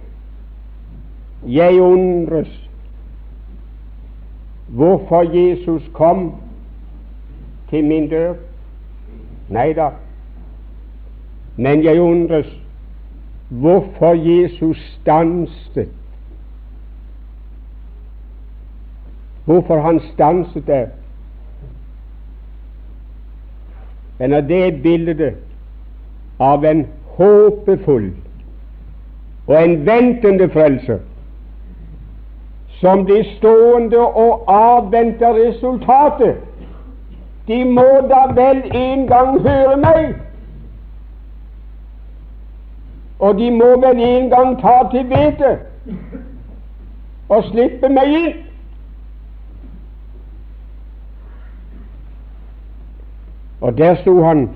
jeg 1.46 1.80
undres 1.82 2.50
hvorfor 4.72 5.22
Jesus 5.22 5.82
kom 5.92 6.34
til 7.70 7.84
min 7.84 8.08
dør. 8.08 8.34
Nei 9.48 9.72
da. 9.72 9.90
Men 11.56 11.84
jeg 11.84 12.00
undres 12.00 12.48
hvorfor 13.48 14.14
Jesus 14.14 14.96
stanset. 15.00 15.88
Hvorfor 19.44 19.80
han 19.80 20.00
stanset 20.14 20.66
der. 20.66 20.86
Men 24.18 24.30
det 24.30 24.64
er 24.66 24.82
bildet 24.82 25.34
av 26.40 26.64
en 26.64 26.86
håpefull 27.16 28.12
og 29.46 29.56
en 29.64 29.86
ventende 29.86 30.48
frelse 30.50 31.00
som 32.82 33.04
blir 33.04 33.24
stående 33.36 33.98
og 33.98 34.44
avventer 34.46 35.34
resultatet. 35.34 36.36
De 37.46 37.64
må 37.64 37.86
da 38.10 38.24
vel 38.34 38.62
en 38.74 39.06
gang 39.06 39.40
høre 39.42 39.76
meg, 39.76 40.14
og 43.18 43.38
de 43.38 43.50
må 43.54 43.70
vel 43.86 44.02
en 44.02 44.30
gang 44.30 44.58
ta 44.60 44.76
til 44.90 45.06
vettet 45.10 45.58
og 47.28 47.44
slippe 47.52 47.88
meg 47.88 48.14
inn. 48.18 48.32
Og 53.62 53.78
der 53.78 53.94
sto 54.02 54.18
han 54.26 54.48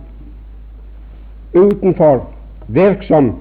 utenfor, 1.55 2.25
virksom, 2.67 3.37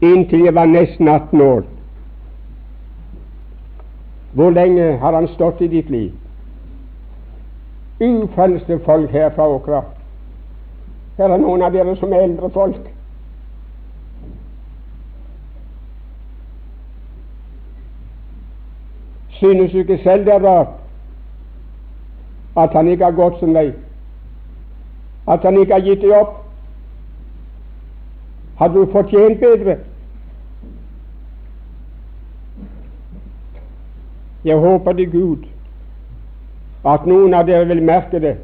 inntil 0.00 0.44
jeg 0.46 0.54
var 0.54 0.70
nesten 0.70 1.08
18 1.08 1.40
år. 1.40 1.66
Hvor 4.36 4.50
lenge 4.50 4.96
har 4.96 5.12
han 5.12 5.28
stått 5.28 5.60
i 5.60 5.66
ditt 5.66 5.90
liv? 5.90 6.12
Ufrelste 8.00 8.78
folk 8.84 9.10
her 9.10 9.30
fra 9.30 9.48
Åkra. 9.48 9.80
Her 11.16 11.32
er 11.32 11.40
noen 11.40 11.62
av 11.64 11.72
dere 11.72 11.94
som 11.96 12.12
er 12.12 12.26
eldre 12.26 12.50
folk. 12.52 12.90
Synes 19.38 19.72
du 19.72 19.78
ikke 19.78 19.98
selv 20.04 20.28
det 20.28 20.34
er 20.34 20.44
rart 20.44 20.76
at 22.56 22.76
han 22.76 22.88
ikke 22.92 23.04
har 23.04 23.16
gått 23.16 23.40
sin 23.40 23.56
vei? 23.56 23.70
At 25.28 25.48
han 25.48 25.56
ikke 25.60 25.80
har 25.80 25.88
gitt 25.88 26.04
deg 26.04 26.12
opp? 26.12 26.38
Hadde 28.60 28.84
du 28.84 28.92
fortjent 28.92 29.40
bedre? 29.40 29.80
Jeg 34.46 34.56
håper 34.62 34.92
til 34.92 35.10
Gud 35.10 35.46
at 36.86 37.06
noen 37.10 37.34
av 37.34 37.48
dere 37.48 37.66
vil 37.66 37.82
merke 37.82 38.20
det. 38.22 38.36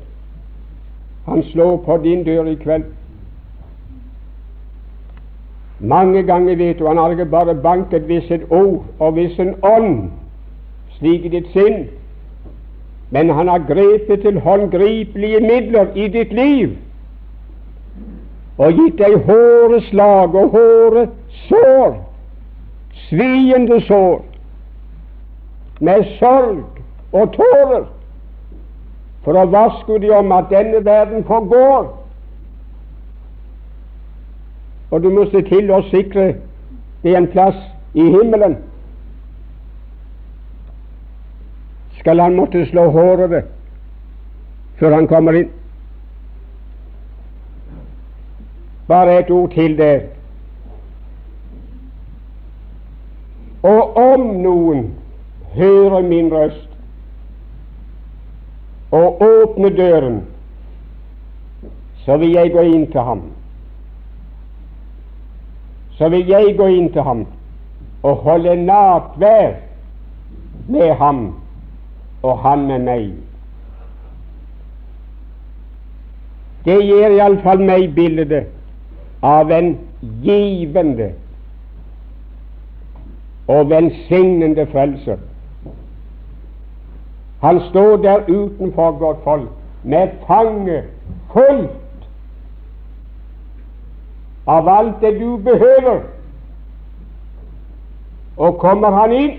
Han 1.29 1.45
slår 1.53 1.77
på 1.87 1.97
din 2.03 2.25
dør 2.27 2.49
i 2.51 2.57
kveld. 2.59 2.89
Mange 5.79 6.23
ganger, 6.23 6.57
vet 6.57 6.79
du, 6.79 6.87
han 6.87 6.99
har 6.99 7.15
ikke 7.15 7.31
bare 7.31 7.55
banket 7.55 8.09
ved 8.09 8.23
sitt 8.27 8.51
ord 8.51 8.85
og 8.99 9.17
ved 9.17 9.31
sin 9.37 9.55
ånd, 9.63 10.11
slik 10.99 11.25
i 11.27 11.33
ditt 11.37 11.51
sinn, 11.55 11.87
men 13.11 13.31
han 13.31 13.49
har 13.49 13.63
grepet 13.69 14.23
til 14.23 14.41
håndgripelige 14.41 15.41
midler 15.41 15.95
i 15.95 16.09
ditt 16.09 16.33
liv 16.33 16.77
og 18.59 18.73
gitt 18.79 18.99
deg 18.99 19.17
håreslag 19.27 20.35
og 20.39 20.55
håresår, 20.55 21.97
sviende 23.09 23.81
sår, 23.87 24.21
med 25.83 26.05
sorg 26.18 26.62
og 27.12 27.33
tårer, 27.35 27.89
for 29.24 29.39
å 29.39 29.49
vaske 29.51 29.99
de 30.03 30.12
om 30.14 30.30
at 30.35 30.51
denne 30.51 30.85
verden 30.87 31.24
forgår. 31.26 31.89
Og 34.91 35.03
du 35.03 35.09
må 35.11 35.24
se 35.30 35.43
til 35.49 35.72
å 35.74 35.80
sikre 35.89 36.28
deg 37.03 37.18
en 37.18 37.26
plass 37.35 37.59
i 37.99 38.07
himmelen. 38.14 38.57
Skal 41.99 42.22
han 42.22 42.39
måtte 42.39 42.62
slå 42.70 42.87
håret 42.95 43.51
før 44.78 44.95
han 44.99 45.11
kommer 45.11 45.39
inn? 45.43 45.51
Bare 48.87 49.18
et 49.18 49.30
ord 49.30 49.51
til 49.55 49.78
det. 49.78 49.95
Og 53.62 53.97
om 53.97 54.26
noen 54.43 54.91
hører 55.55 56.03
min 56.03 56.33
røst 56.33 56.69
og 58.93 59.23
åpner 59.23 59.69
døren, 59.69 60.23
så 62.05 62.17
vil 62.17 62.33
jeg 62.33 62.53
gå 62.53 62.61
inn 62.61 62.87
til 62.93 63.01
ham. 63.01 63.23
Så 65.97 66.09
vil 66.09 66.29
jeg 66.29 66.57
gå 66.59 66.67
inn 66.67 66.91
til 66.93 67.03
ham 67.03 67.27
og 68.03 68.17
holde 68.27 68.57
natvær 68.65 69.55
med 70.69 70.95
ham 70.99 71.23
og 72.23 72.39
han 72.39 72.67
med 72.67 72.85
meg. 72.87 73.13
Det 76.65 76.79
gir 76.85 77.17
iallfall 77.17 77.63
meg 77.67 77.89
bildet 77.95 78.51
av 79.27 79.51
en 79.51 79.75
givende 80.23 81.11
og 83.51 83.71
velsignende 83.71 84.67
frelser. 84.71 85.19
Han 87.43 87.61
står 87.70 87.97
der 87.97 88.18
utenfor, 88.28 88.99
godt 88.99 89.18
folk, 89.24 89.49
med 89.82 90.09
fanget 90.26 90.84
fullt 91.32 91.70
av 94.47 94.68
alt 94.68 95.01
det 95.01 95.20
du 95.20 95.36
behøver. 95.36 96.01
Og 98.36 98.59
kommer 98.59 98.90
han 98.90 99.12
inn, 99.12 99.32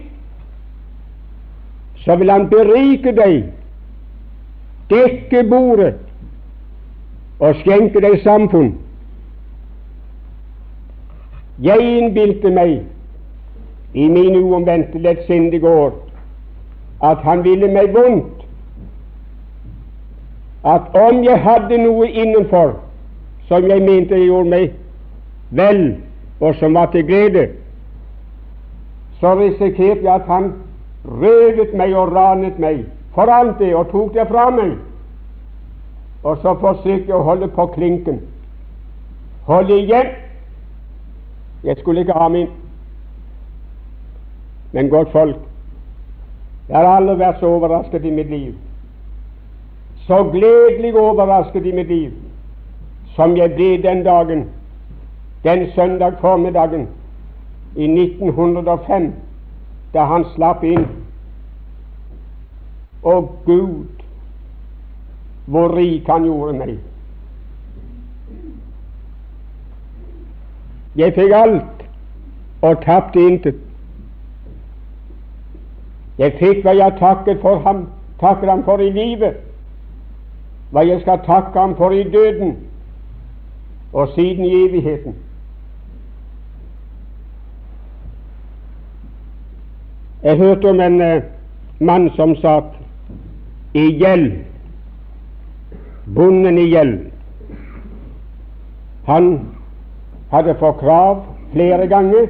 så 2.03 2.15
vil 2.15 2.31
han 2.31 2.49
berike 2.51 3.15
deg, 3.15 3.43
dekke 4.91 5.47
bordet 5.49 5.95
og 7.39 7.55
skjenke 7.63 8.03
deg 8.03 8.19
samfunn. 8.23 8.73
Jeg 11.63 11.79
innbilte 11.97 12.51
meg 12.51 12.81
i 13.93 14.07
mine 14.11 14.41
uomvendte 14.43 14.99
lettsindige 14.99 15.69
år 15.69 15.93
at 17.03 17.17
han 17.17 17.43
ville 17.43 17.67
meg 17.67 17.93
vondt. 17.95 18.45
At 20.65 20.95
om 20.95 21.23
jeg 21.23 21.41
hadde 21.43 21.77
noe 21.83 22.07
innenfor 22.07 22.77
som 23.49 23.67
jeg 23.67 23.83
mente 23.83 24.15
gjorde 24.15 24.49
meg 24.49 24.71
vel, 25.51 25.83
og 26.39 26.55
som 26.55 26.73
var 26.73 26.91
til 26.91 27.05
glede, 27.07 27.47
så 29.19 29.35
risikerte 29.39 30.03
jeg 30.03 30.13
at 30.15 30.27
han 30.27 30.53
røvet 31.05 31.75
meg 31.75 31.95
og 31.95 32.15
ranet 32.15 32.59
meg, 32.59 32.85
for 33.15 33.27
det 33.59 33.75
og 33.75 33.91
tok 33.91 34.13
det 34.13 34.27
fra 34.27 34.49
meg. 34.49 34.77
Og 36.23 36.37
så 36.41 36.55
forsøkte 36.59 37.11
jeg 37.11 37.19
å 37.19 37.27
holde 37.27 37.47
på 37.51 37.67
klinken, 37.75 38.21
holde 39.45 39.79
igjen 39.83 40.13
jeg 41.63 41.77
skulle 41.79 41.99
ikke 41.99 42.13
ha 42.13 42.27
min. 42.27 42.47
Men 44.71 44.89
godt 44.89 45.11
folk, 45.11 45.35
jeg 46.70 46.78
har 46.78 46.95
aldri 46.95 47.16
vært 47.20 47.39
så 47.39 47.49
overrasket 47.57 48.05
i 48.05 48.11
mitt 48.11 48.30
liv, 48.32 48.53
så 50.07 50.24
gledelig 50.32 50.95
overrasket 50.99 51.66
i 51.66 51.76
mitt 51.76 51.88
liv, 51.88 52.11
som 53.16 53.36
jeg 53.38 53.55
ble 53.55 53.78
den 53.84 54.03
dagen, 54.03 54.47
den 55.43 55.68
søndag 55.76 56.20
formiddagen 56.22 56.88
i 57.76 57.88
1905, 57.88 59.11
da 59.93 60.05
han 60.09 60.26
slapp 60.36 60.64
inn. 60.64 60.88
Og 63.03 63.30
Gud, 63.45 64.03
hvor 65.45 65.76
rik 65.76 66.07
han 66.07 66.24
gjorde 66.24 66.57
meg. 66.57 66.78
Jeg 70.95 71.14
fikk 71.14 71.34
alt 71.36 71.86
og 72.61 72.82
tapte 72.86 73.20
intet. 73.20 73.59
Jeg 76.18 76.36
fikk 76.39 76.61
hva 76.64 76.76
jeg 76.78 76.97
takket 76.99 77.41
for 77.41 77.59
ham, 77.66 77.88
takker 78.22 78.49
ham 78.49 78.64
for 78.64 78.82
i 78.82 78.91
livet, 78.93 79.39
hva 80.72 80.86
jeg 80.86 81.01
skal 81.01 81.24
takke 81.26 81.59
ham 81.59 81.76
for 81.78 81.93
i 81.93 82.03
døden, 82.03 82.57
og 83.93 84.09
siden 84.16 84.45
i 84.45 84.66
evigheten. 84.66 85.16
Jeg 90.24 90.38
hørte 90.38 90.70
om 90.70 90.80
en 90.82 91.01
uh, 91.01 91.24
mann 91.80 92.09
som 92.16 92.36
satt 92.36 92.78
i 93.74 93.89
gjeld, 93.99 94.32
bonden 96.16 96.57
i 96.57 96.70
gjeld. 96.70 96.95
Han 99.05 99.34
hadde 100.32 100.55
fått 100.61 100.80
krav 100.80 101.26
flere 101.51 101.88
ganger, 101.88 102.30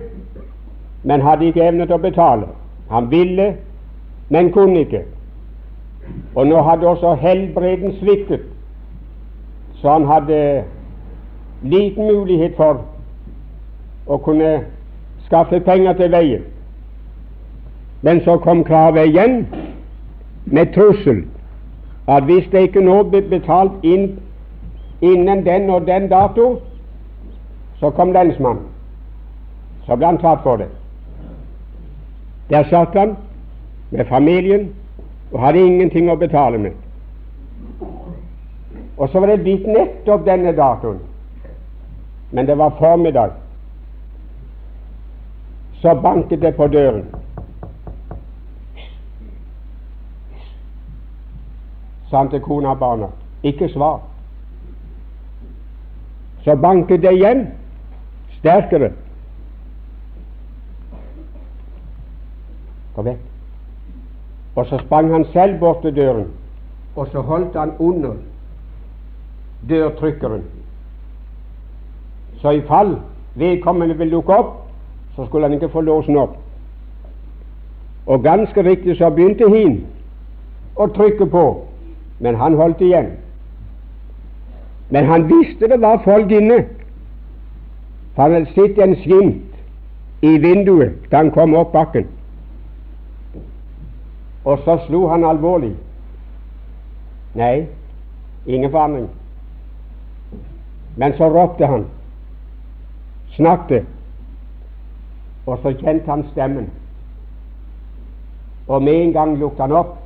men 1.03 1.21
hadde 1.21 1.51
ikke 1.51 1.67
evnet 1.67 1.91
å 1.93 1.99
betale. 2.01 2.49
Han 2.89 3.11
ville, 3.11 3.53
men 4.33 4.51
kunne 4.51 4.79
ikke. 4.79 5.03
Og 6.35 6.47
nå 6.47 6.61
hadde 6.61 6.87
også 6.87 7.13
helbreden 7.15 7.93
sviktet, 7.99 8.41
så 9.73 9.91
han 9.91 10.05
hadde 10.05 10.63
liten 11.61 12.07
mulighet 12.07 12.55
for 12.57 12.81
å 14.09 14.17
kunne 14.25 14.49
skaffe 15.27 15.59
penger 15.59 15.93
til 15.99 16.11
veien. 16.11 16.47
Men 18.01 18.21
så 18.25 18.37
kom 18.41 18.63
kravet 18.65 19.11
igjen 19.11 19.45
med 20.45 20.73
trussel 20.73 21.21
at 22.07 22.25
hvis 22.27 22.49
det 22.51 22.65
ikke 22.67 22.83
nå 22.83 22.95
ble 23.11 23.21
betalt 23.29 23.85
inn 23.85 24.07
innen 25.01 25.45
den 25.45 25.69
og 25.69 25.85
den 25.87 26.09
dato, 26.09 26.47
så 27.79 27.93
kom 27.93 28.11
lensmannen. 28.17 28.65
Så 29.85 29.95
ble 29.95 30.09
han 30.09 30.17
tatt 30.17 30.41
for 30.43 30.57
det. 30.57 30.71
Der 32.49 32.65
satt 32.71 32.97
han 32.97 33.15
med 33.93 34.05
familien 34.05 34.75
og 35.31 35.41
hadde 35.41 35.61
ingenting 35.61 36.09
å 36.09 36.17
betale 36.17 36.57
med. 36.57 36.73
Og 38.97 39.09
så 39.09 39.19
var 39.19 39.29
det 39.29 39.43
blitt 39.45 39.65
nettopp 39.69 40.25
denne 40.25 40.53
datoen, 40.57 40.99
men 42.31 42.47
det 42.49 42.57
var 42.57 42.73
formiddag. 42.79 43.35
Så 45.81 45.93
banket 46.01 46.41
det 46.41 46.55
på 46.57 46.67
døren. 46.67 47.03
Sa 52.09 52.17
han 52.17 52.29
til 52.29 52.41
kona 52.45 52.71
og 52.71 52.79
barna. 52.79 53.09
Ikke 53.43 53.69
svar. 53.73 53.99
Så 56.45 56.55
banket 56.55 57.01
det 57.01 57.13
igjen 57.17 57.45
sterkere. 58.39 58.93
Gå 62.95 63.05
vekk. 63.09 63.32
Og 64.55 64.65
så 64.65 64.77
sprang 64.85 65.11
han 65.11 65.25
selv 65.33 65.59
bort 65.59 65.81
til 65.81 65.95
døren, 65.95 66.27
og 66.95 67.07
så 67.11 67.21
holdt 67.21 67.55
han 67.59 67.71
under 67.79 68.13
dørtrykkeren. 69.69 70.43
Så 72.41 72.49
i 72.49 72.61
fall 72.61 72.97
vedkommende 73.35 73.97
ville 73.97 74.11
dukke 74.11 74.33
opp, 74.33 74.53
så 75.15 75.25
skulle 75.25 75.45
han 75.47 75.53
ikke 75.53 75.69
få 75.69 75.81
låsen 75.81 76.17
opp. 76.17 76.37
Og 78.05 78.23
ganske 78.23 78.63
riktig 78.63 78.97
så 78.97 79.09
begynte 79.09 79.49
hin 79.49 79.85
å 80.75 80.87
trykke 80.87 81.25
på, 81.25 81.43
men 82.19 82.35
han 82.35 82.57
holdt 82.59 82.81
igjen. 82.81 83.13
Men 84.89 85.05
han 85.05 85.29
visste 85.29 85.67
det 85.67 85.81
var 85.81 86.01
folk 86.03 86.31
inne, 86.31 86.65
for 88.15 88.27
han 88.27 88.35
hadde 88.37 88.53
sett 88.53 88.77
en 88.77 88.95
skimt 89.01 90.21
i 90.21 90.37
vinduet 90.37 91.09
da 91.11 91.23
han 91.23 91.31
kom 91.31 91.55
opp 91.57 91.71
bakken. 91.73 92.05
Og 94.45 94.59
så 94.65 94.77
slo 94.87 95.07
han 95.07 95.23
alvorlig. 95.23 95.75
Nei, 97.33 97.65
ingen 98.45 98.71
forandring. 98.71 99.09
Men 100.95 101.13
så 101.17 101.29
ropte 101.29 101.65
han, 101.65 101.85
snakket, 103.35 103.85
og 105.45 105.59
så 105.63 105.73
kjente 105.79 106.11
han 106.11 106.25
stemmen. 106.31 106.69
Og 108.67 108.83
med 108.83 108.93
en 108.93 109.13
gang 109.13 109.37
lukket 109.37 109.59
han 109.59 109.71
opp. 109.71 109.97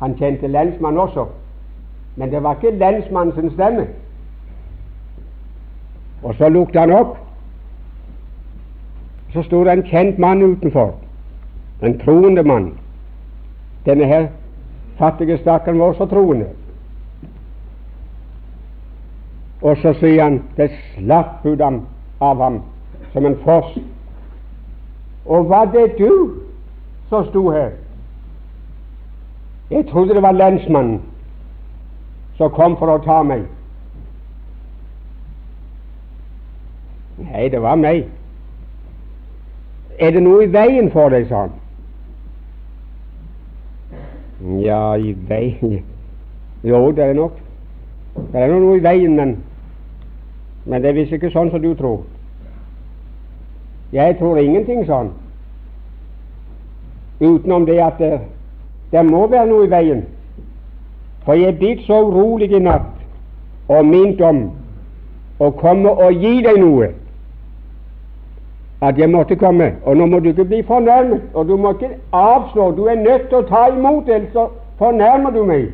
Han 0.00 0.14
kjente 0.18 0.46
lensmannen 0.46 1.00
også, 1.00 1.26
men 2.16 2.30
det 2.30 2.42
var 2.42 2.54
ikke 2.54 2.76
lensmannens 2.78 3.54
stemme. 3.54 3.86
Og 6.22 6.34
så 6.34 6.48
lukket 6.48 6.80
han 6.80 6.92
opp. 6.92 7.16
Så 9.32 9.42
sto 9.42 9.64
det 9.64 9.72
en 9.72 9.86
kjent 9.88 10.18
mann 10.18 10.42
utenfor, 10.42 10.94
en 11.82 11.98
troende 11.98 12.42
mann. 12.42 12.72
Denne 13.86 14.04
her 14.06 14.26
fattige 14.98 15.38
stakkaren 15.38 15.80
var 15.80 15.92
så 15.92 16.06
troende. 16.06 16.46
Og 19.62 19.76
så 19.76 19.94
sier 20.00 20.22
han 20.22 20.42
det 20.56 20.70
slapp 20.94 21.46
ut 21.46 21.60
av 22.20 22.42
ham 22.42 22.60
som 23.12 23.26
en 23.26 23.38
foss. 23.44 23.78
Og 25.26 25.48
var 25.48 25.64
det 25.64 25.98
du 25.98 26.42
som 27.08 27.26
sto 27.30 27.50
her? 27.50 27.70
Jeg 29.70 29.86
trodde 29.86 30.14
det 30.14 30.22
var 30.22 30.32
lensmannen 30.32 31.00
som 32.36 32.50
kom 32.50 32.76
for 32.76 32.90
å 32.90 33.02
ta 33.04 33.22
meg. 33.22 33.46
Nei, 37.22 37.48
det 37.48 37.62
var 37.62 37.78
meg. 37.78 38.06
Er 39.98 40.10
det 40.10 40.22
noe 40.24 40.44
i 40.44 40.50
veien 40.52 40.90
for 40.90 41.12
deg, 41.12 41.28
sa 41.30 41.46
han. 41.46 41.61
Ja, 44.42 44.96
i 44.96 45.14
veien 45.28 45.84
Jo, 46.64 46.90
det 46.90 47.04
er 47.04 47.14
nok. 47.14 47.38
Det 48.32 48.40
er 48.40 48.52
noe 48.54 48.76
i 48.76 48.82
veien, 48.82 49.14
men, 49.16 49.36
men 50.64 50.82
det 50.82 50.90
er 50.90 50.96
visst 50.98 51.14
ikke 51.14 51.30
sånn 51.32 51.50
som 51.50 51.62
du 51.62 51.72
tror. 51.78 52.02
Jeg 53.92 54.16
tror 54.18 54.38
ingenting 54.40 54.84
sånn, 54.86 55.10
utenom 57.20 57.66
det 57.66 57.78
at 57.82 57.98
det, 57.98 58.20
det 58.92 59.04
må 59.06 59.26
være 59.26 59.48
noe 59.50 59.66
i 59.66 59.72
veien. 59.72 60.04
For 61.26 61.38
jeg 61.38 61.58
blir 61.58 61.82
så 61.86 62.00
urolig 62.08 62.50
i 62.52 62.62
natt 62.62 63.70
og 63.70 63.86
minnet 63.86 64.22
om 64.26 64.42
å 65.42 65.50
komme 65.58 65.90
og 65.92 66.18
gi 66.22 66.40
deg 66.44 66.58
noe 66.62 66.92
at 68.82 68.98
jeg 68.98 69.10
måtte 69.10 69.36
komme. 69.36 69.74
Og 69.84 69.96
nå 69.96 70.06
må 70.06 70.18
du 70.18 70.28
ikke 70.28 70.44
bli 70.44 70.62
fornærmet, 70.62 71.22
og 71.34 71.48
du 71.48 71.56
må 71.56 71.72
ikke 71.72 71.96
avslå. 72.12 72.70
Du 72.76 72.84
er 72.84 72.94
nødt 72.94 73.28
til 73.28 73.38
å 73.38 73.46
ta 73.46 73.66
imot, 73.70 74.08
ellers 74.08 74.32
så 74.32 74.48
fornærmer 74.78 75.30
du 75.30 75.44
meg. 75.44 75.70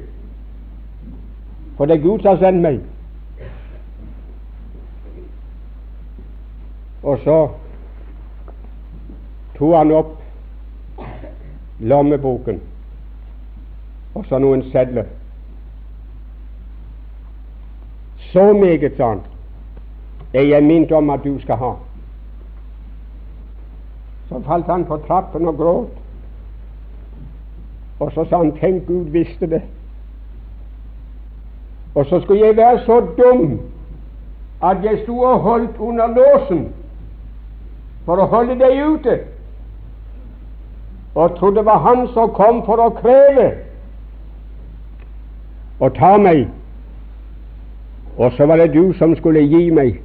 For 1.76 1.86
det 1.86 1.96
er 1.96 2.02
Gud 2.02 2.20
som 2.20 2.36
har 2.36 2.42
sendt 2.42 2.62
meg. 2.62 2.80
Og 7.02 7.18
så 7.24 7.38
tok 9.56 9.74
han 9.76 9.92
opp 9.94 10.14
lommeboken 11.80 12.61
og 14.14 14.24
så 14.26 14.38
noen 14.42 14.64
sedler. 14.72 15.06
Så 18.32 18.52
meget, 18.52 18.96
sa 18.96 19.14
han, 19.14 19.20
er 20.34 20.42
jeg 20.42 20.64
minnet 20.64 20.92
om 20.92 21.11
at 21.11 21.24
du 21.24 21.38
skal 21.40 21.56
ha. 21.56 21.76
Så 24.28 24.42
falt 24.46 24.66
han 24.66 24.84
på 24.84 24.96
trappen 25.06 25.48
og 25.48 25.56
gråt. 25.56 25.96
Og 28.00 28.12
så 28.12 28.24
sa 28.24 28.36
han 28.36 28.52
'Tenk, 28.52 28.86
Gud 28.86 29.04
visste 29.04 29.46
det'. 29.46 29.62
Og 31.94 32.06
så 32.06 32.20
skulle 32.20 32.46
jeg 32.46 32.56
være 32.56 32.78
så 32.86 33.00
dum 33.00 33.60
at 34.62 34.84
jeg 34.84 34.98
sto 35.02 35.18
og 35.18 35.40
holdt 35.40 35.76
under 35.78 36.06
låsen 36.06 36.72
for 38.04 38.16
å 38.16 38.26
holde 38.26 38.54
deg 38.58 38.78
ute, 38.88 39.18
og 41.14 41.36
trodde 41.36 41.56
det 41.56 41.64
var 41.64 41.78
han 41.78 42.06
som 42.14 42.30
kom 42.34 42.62
for 42.66 42.80
å 42.80 42.90
kreve 42.96 43.48
og 45.80 45.94
ta 45.94 46.16
meg, 46.16 46.46
og 48.16 48.32
så 48.32 48.46
var 48.46 48.56
det 48.56 48.72
du 48.74 48.92
som 48.98 49.16
skulle 49.16 49.44
gi 49.46 49.70
meg. 49.70 50.00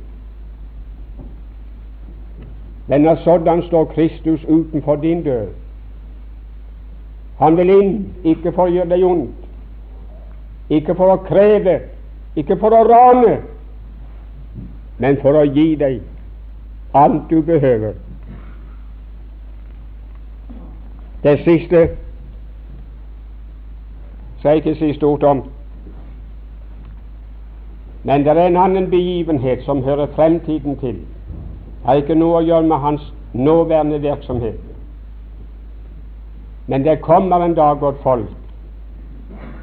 Men 2.88 3.02
når 3.02 3.16
sådan 3.16 3.64
står 3.64 3.86
Kristus 3.86 4.44
utenfor 4.44 4.96
din 4.96 5.24
dør. 5.24 5.46
Han 7.38 7.58
vil 7.58 7.70
inn, 7.70 7.94
ikke 8.24 8.52
for 8.52 8.68
å 8.68 8.72
gjøre 8.72 8.90
deg 8.90 9.06
ondt, 9.08 9.48
ikke 10.70 10.96
for 10.96 11.14
å 11.16 11.22
kreve, 11.26 11.80
ikke 12.36 12.58
for 12.60 12.76
å 12.76 12.84
rane, 12.88 13.38
men 14.98 15.18
for 15.22 15.40
å 15.40 15.46
gi 15.48 15.74
deg 15.80 16.02
alt 16.94 17.26
du 17.30 17.42
behøver. 17.42 17.98
Det 21.24 21.40
siste 21.44 21.88
skal 24.40 24.50
jeg 24.50 24.64
ikke 24.64 24.76
si 24.76 24.94
stort 24.94 25.24
om, 25.24 25.44
men 28.04 28.24
det 28.24 28.36
er 28.36 28.46
en 28.46 28.60
annen 28.60 28.90
begivenhet 28.92 29.64
som 29.64 29.84
hører 29.84 30.12
fremtiden 30.16 30.78
til 30.80 31.00
har 31.86 32.00
ikke 32.00 32.16
noe 32.16 32.40
å 32.40 32.46
gjøre 32.46 32.68
med 32.68 32.80
hans 32.80 33.14
nåværende 33.34 34.00
virksomhet. 34.02 34.60
Men 36.68 36.86
det 36.86 37.02
kommer 37.04 37.44
en 37.44 37.56
dag, 37.56 37.80
godt 37.80 38.00
folk, 38.04 38.30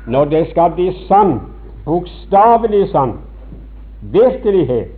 når 0.07 0.25
det 0.25 0.47
skal 0.51 0.75
bli 0.77 0.91
sant, 1.09 1.43
bokstavelig 1.85 2.89
sant, 2.93 3.21
virkelighet, 4.13 4.93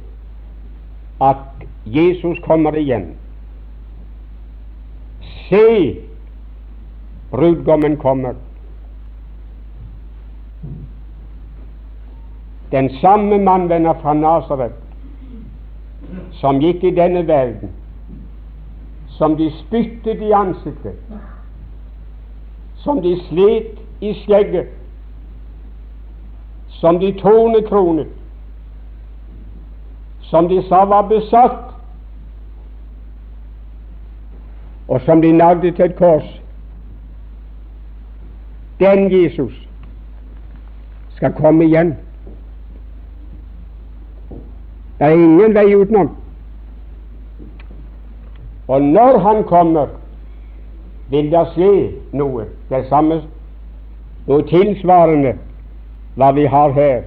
at 1.22 1.66
Jesus 1.86 2.38
kommer 2.46 2.74
igjen. 2.74 3.12
Se, 5.46 6.00
brudgommen 7.30 7.96
kommer. 7.96 8.34
Den 12.72 12.90
samme 13.00 13.38
mann 13.38 13.68
vender 13.68 13.94
fra 14.02 14.14
Nasaret 14.14 14.81
som 16.40 16.60
gikk 16.60 16.84
i 16.84 16.90
denne 16.90 17.26
verden, 17.28 17.70
som 19.08 19.36
de 19.36 19.50
spyttet 19.50 20.22
i 20.22 20.32
ansiktet, 20.32 20.96
som 22.76 23.02
de 23.02 23.16
slet 23.28 23.78
i 24.00 24.14
skjegget, 24.24 24.68
som 26.68 26.98
de 27.00 27.12
tornekronet, 27.12 28.08
som 30.20 30.48
de 30.48 30.62
sa 30.68 30.84
var 30.84 31.02
besatt, 31.02 31.68
og 34.88 35.00
som 35.00 35.22
de 35.22 35.32
nagde 35.32 35.70
til 35.70 35.84
et 35.84 35.96
kors. 35.96 36.40
Den 38.80 39.12
Jesus 39.12 39.68
skal 41.16 41.32
komme 41.32 41.64
igjen. 41.64 41.94
Det 44.98 45.06
er 45.06 45.14
ingen 45.14 45.54
vei 45.54 45.74
utenom. 45.74 46.21
Og 48.72 48.82
når 48.82 49.18
Han 49.18 49.44
kommer, 49.44 49.86
vil 51.10 51.26
det 51.32 51.40
skje 51.52 51.72
noe. 52.16 52.46
Det 52.70 52.86
samme, 52.88 53.18
noe 54.24 54.44
tilsvarende 54.48 55.34
hva 56.16 56.30
vi 56.32 56.46
har 56.48 56.72
her. 56.72 57.02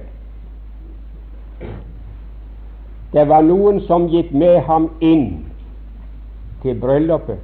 Det 3.16 3.24
var 3.26 3.42
noen 3.42 3.80
som 3.88 4.06
gikk 4.12 4.30
med 4.30 4.60
ham 4.68 4.86
inn 5.02 5.24
til 6.62 6.78
bryllupet, 6.78 7.40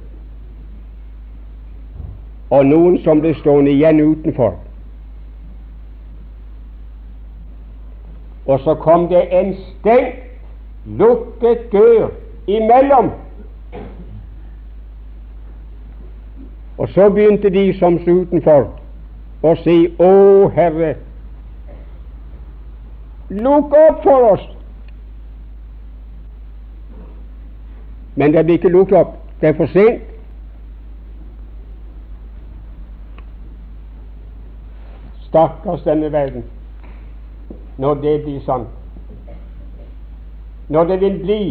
og 2.53 2.63
noen 2.69 2.95
som 3.03 3.19
ble 3.19 3.33
stående 3.41 3.73
igjen 3.75 3.99
utenfor. 4.05 4.55
Og 8.47 8.63
så 8.63 8.77
kom 8.85 9.09
det 9.11 9.25
en 9.35 9.51
stengt, 9.65 10.23
lukket 11.03 11.67
dør 11.75 12.07
imellom. 12.47 13.11
Og 16.77 16.89
så 16.89 17.09
begynte 17.09 17.49
de 17.49 17.73
som 17.79 17.99
sto 18.01 18.15
utenfor, 18.23 18.69
å 19.43 19.51
si 19.61 19.75
Å, 20.01 20.13
Herre, 20.55 20.95
lukk 23.29 23.75
opp 23.77 24.01
for 24.05 24.29
oss. 24.31 24.47
Men 28.15 28.33
det 28.33 28.45
blir 28.45 28.57
ikke 28.57 28.73
lukket 28.73 28.97
opp. 28.97 29.13
Det 29.41 29.49
er 29.51 29.57
for 29.57 29.69
sent. 29.73 30.09
Stakkars 35.27 35.81
denne 35.85 36.11
verden, 36.13 36.45
når 37.81 38.01
det 38.05 38.19
blir 38.25 38.41
sånn. 38.45 38.67
Når 40.69 40.89
det 40.91 40.99
vil 41.01 41.17
bli 41.21 41.41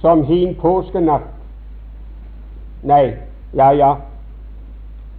som 0.00 0.22
hin 0.24 0.54
påskenatt 0.60 1.28
Nei, 2.80 3.10
ja, 3.52 3.66
ja, 3.76 3.88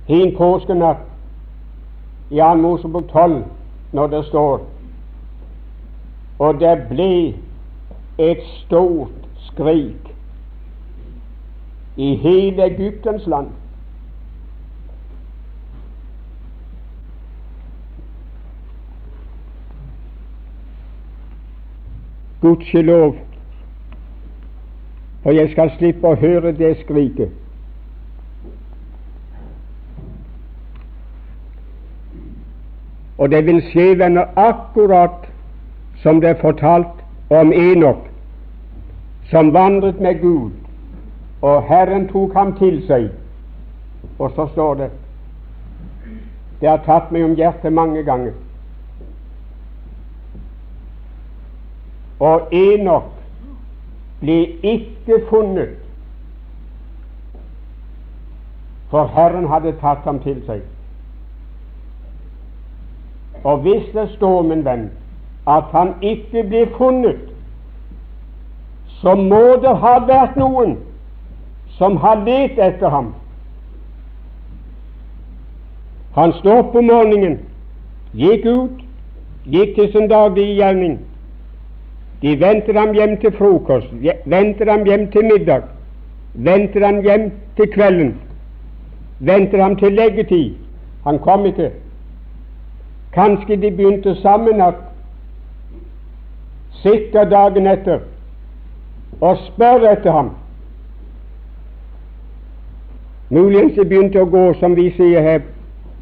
hin 0.08 0.36
påskenatt 0.38 0.98
i 2.30 2.38
2. 2.38 2.54
Mosebok 2.56 3.08
12, 3.08 3.44
når 3.92 4.08
det 4.08 4.26
står 4.26 4.68
Og 6.40 6.60
det 6.60 6.88
ble 6.90 7.34
et 8.18 8.44
stort 8.64 9.28
skrik 9.38 10.12
i 11.98 12.16
hele 12.16 12.64
Egyptens 12.64 13.28
land. 13.28 13.48
Gudskjelov, 22.42 23.16
for 25.24 25.32
jeg 25.32 25.52
skal 25.52 25.70
slippe 25.78 26.10
å 26.10 26.18
høre 26.18 26.56
det 26.58 26.72
skriket. 26.80 27.30
Og 33.22 33.30
det 33.32 33.46
vil 33.46 33.60
skje, 33.62 34.00
venner, 34.00 34.26
akkurat 34.36 35.28
som 36.02 36.22
det 36.22 36.30
er 36.30 36.40
fortalt 36.42 37.04
om 37.30 37.52
Enok, 37.54 38.08
som 39.30 39.52
vandret 39.54 40.00
med 40.02 40.22
Gud, 40.22 40.52
og 41.42 41.68
Herren 41.70 42.08
tok 42.10 42.34
ham 42.34 42.56
til 42.58 42.80
seg. 42.88 43.12
Og 44.18 44.34
så 44.36 44.48
står 44.56 44.74
det 44.80 44.90
Det 46.62 46.70
har 46.70 46.82
tatt 46.86 47.14
meg 47.14 47.26
om 47.26 47.38
hjertet 47.38 47.74
mange 47.74 48.02
ganger. 48.04 48.34
Og 52.20 52.50
Enok 52.52 53.14
ble 54.26 54.42
ikke 54.74 55.22
funnet, 55.30 55.78
for 58.90 59.14
Herren 59.14 59.48
hadde 59.48 59.78
tatt 59.78 60.10
ham 60.10 60.20
til 60.26 60.42
seg. 60.50 60.71
Og 63.44 63.58
hvis 63.58 63.84
det 63.94 64.10
står, 64.16 64.42
min 64.42 64.66
venn, 64.66 64.90
at 65.48 65.64
han 65.72 65.94
ikke 66.02 66.44
blir 66.44 66.66
funnet, 66.78 67.20
så 69.02 69.16
må 69.16 69.58
det 69.64 69.74
ha 69.82 69.96
vært 70.06 70.38
noen 70.38 70.76
som 71.78 71.98
har 71.98 72.22
lett 72.26 72.60
etter 72.62 72.94
ham. 72.94 73.14
Han 76.14 76.34
sto 76.38 76.60
opp 76.60 76.76
om 76.76 76.86
morgenen, 76.92 77.40
gikk 78.14 78.46
ut, 78.46 78.84
gikk 79.50 79.74
til 79.76 79.92
sin 79.94 80.10
daglige 80.12 80.60
gjerning. 80.60 81.00
De 82.22 82.36
venter 82.38 82.78
ham 82.78 82.94
hjem 82.94 83.16
til 83.22 83.34
frokost, 83.34 83.90
venter 84.30 84.70
ham 84.70 84.84
hjem 84.86 85.08
til 85.12 85.26
middag, 85.26 85.64
venter 86.34 86.86
ham 86.86 87.02
hjem 87.02 87.32
til 87.58 87.72
kvelden, 87.74 88.12
venter 89.20 89.64
ham 89.64 89.76
til 89.82 89.98
leggetid. 89.98 90.52
Han 91.08 91.18
kom 91.20 91.46
ikke. 91.50 91.72
Kanskje 93.14 93.56
de 93.62 93.72
begynte 93.72 94.16
sammen 94.22 94.58
natt, 94.58 94.80
sikkert 96.82 97.32
dagen 97.32 97.68
etter, 97.68 98.00
og 99.22 99.38
spør 99.48 99.88
etter 99.92 100.12
ham. 100.12 100.30
Muligens 103.30 103.76
de 103.76 103.86
begynte 103.88 104.20
å 104.22 104.28
gå, 104.32 104.46
som 104.60 104.76
vi 104.76 104.90
sier 104.96 105.24
her 105.24 105.44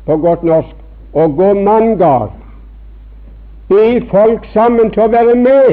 på 0.06 0.18
godt 0.22 0.46
norsk, 0.46 0.76
å 1.14 1.28
gå 1.38 1.54
manngard. 1.58 2.34
Be 3.70 4.02
folk 4.10 4.46
sammen 4.54 4.90
til 4.94 5.06
å 5.06 5.12
være 5.14 5.36
med 5.38 5.70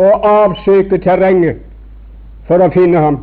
og 0.00 0.26
avsøke 0.28 0.98
terrenget 1.04 1.60
for 2.48 2.60
å 2.60 2.68
finne 2.72 3.00
ham. 3.00 3.18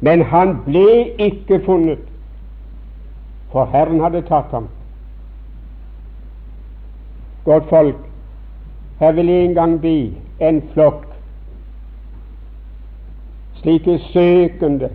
Men 0.00 0.24
han 0.28 0.58
ble 0.64 0.86
ikke 1.20 1.60
funnet, 1.64 2.09
for 3.52 3.66
Herren 3.66 4.00
hadde 4.00 4.22
tatt 4.22 4.50
ham. 4.50 4.68
Godt 7.44 7.68
folk, 7.68 7.96
her 9.00 9.12
vil 9.12 9.28
en 9.28 9.54
gang 9.54 9.78
bli 9.80 10.16
en 10.40 10.62
flokk 10.72 11.06
slike 13.60 13.98
søkende 13.98 14.88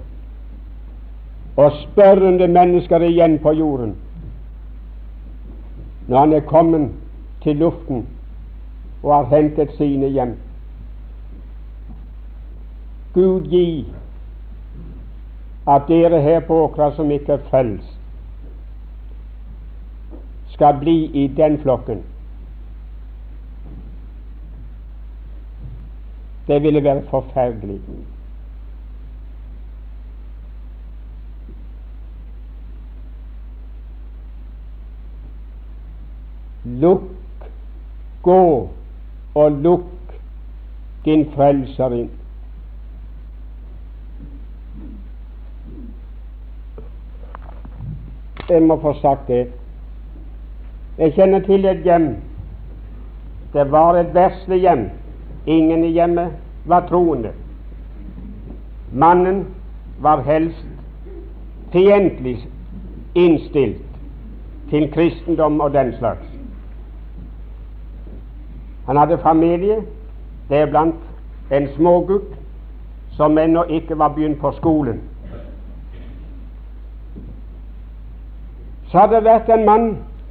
og 1.58 1.72
spørrende 1.72 2.48
mennesker 2.48 3.00
igjen 3.00 3.40
på 3.40 3.52
jorden 3.52 3.96
når 6.08 6.20
han 6.20 6.34
er 6.34 6.40
kommet 6.40 6.90
til 7.44 7.56
luften 7.56 8.08
og 9.04 9.16
har 9.16 9.38
hentet 9.38 9.72
sine 9.78 10.08
hjem. 10.08 10.36
Gud 13.14 13.42
gi 13.50 13.88
at 15.68 15.82
dere 15.88 16.22
her 16.22 16.40
på 16.40 16.64
Åkra 16.64 16.92
som 16.96 17.12
ikke 17.12 17.32
er 17.34 17.46
frelst, 17.50 17.95
skal 20.56 20.78
bli 20.80 21.06
i 21.24 21.28
den 21.28 21.58
flokken. 21.62 22.04
Det 26.48 26.64
ville 26.64 26.84
være 26.84 27.02
forferdelig. 27.10 27.82
Lukk, 36.66 37.02
gå 38.24 38.70
og 39.36 39.52
lukk 39.52 40.16
din 41.06 41.28
Frelser 41.36 42.00
inn. 42.00 42.10
Jeg 48.50 48.64
må 48.64 48.80
få 48.82 48.94
sagt 49.02 49.28
det. 49.28 49.44
Jeg 50.98 51.14
kjenner 51.14 51.40
til 51.40 51.66
et 51.66 51.84
hjem. 51.84 52.16
Det 53.54 53.72
var 53.72 53.98
et 54.00 54.14
verslig 54.14 54.60
hjem. 54.60 54.90
Ingen 55.46 55.84
i 55.84 55.92
hjemmet 55.92 56.32
var 56.66 56.88
troende. 56.88 57.32
Mannen 58.92 59.46
var 60.00 60.22
helst 60.22 60.66
fiendtlig 61.72 62.38
innstilt 63.16 63.82
til 64.70 64.92
kristendom 64.92 65.60
og 65.60 65.74
den 65.74 65.94
slags. 65.98 66.26
Han 68.86 68.98
hadde 68.98 69.18
familie, 69.18 69.82
deriblant 70.50 70.96
en 71.52 71.68
smågutt 71.76 72.36
som 73.12 73.38
ennå 73.38 73.64
ikke 73.64 73.98
var 73.98 74.08
begynt 74.08 74.40
på 74.40 74.52
skolen. 74.52 75.02
Så 78.88 79.00
hadde 79.00 79.16
det 79.16 79.24
vært 79.24 79.50
en 79.50 79.66
mann 79.66 79.88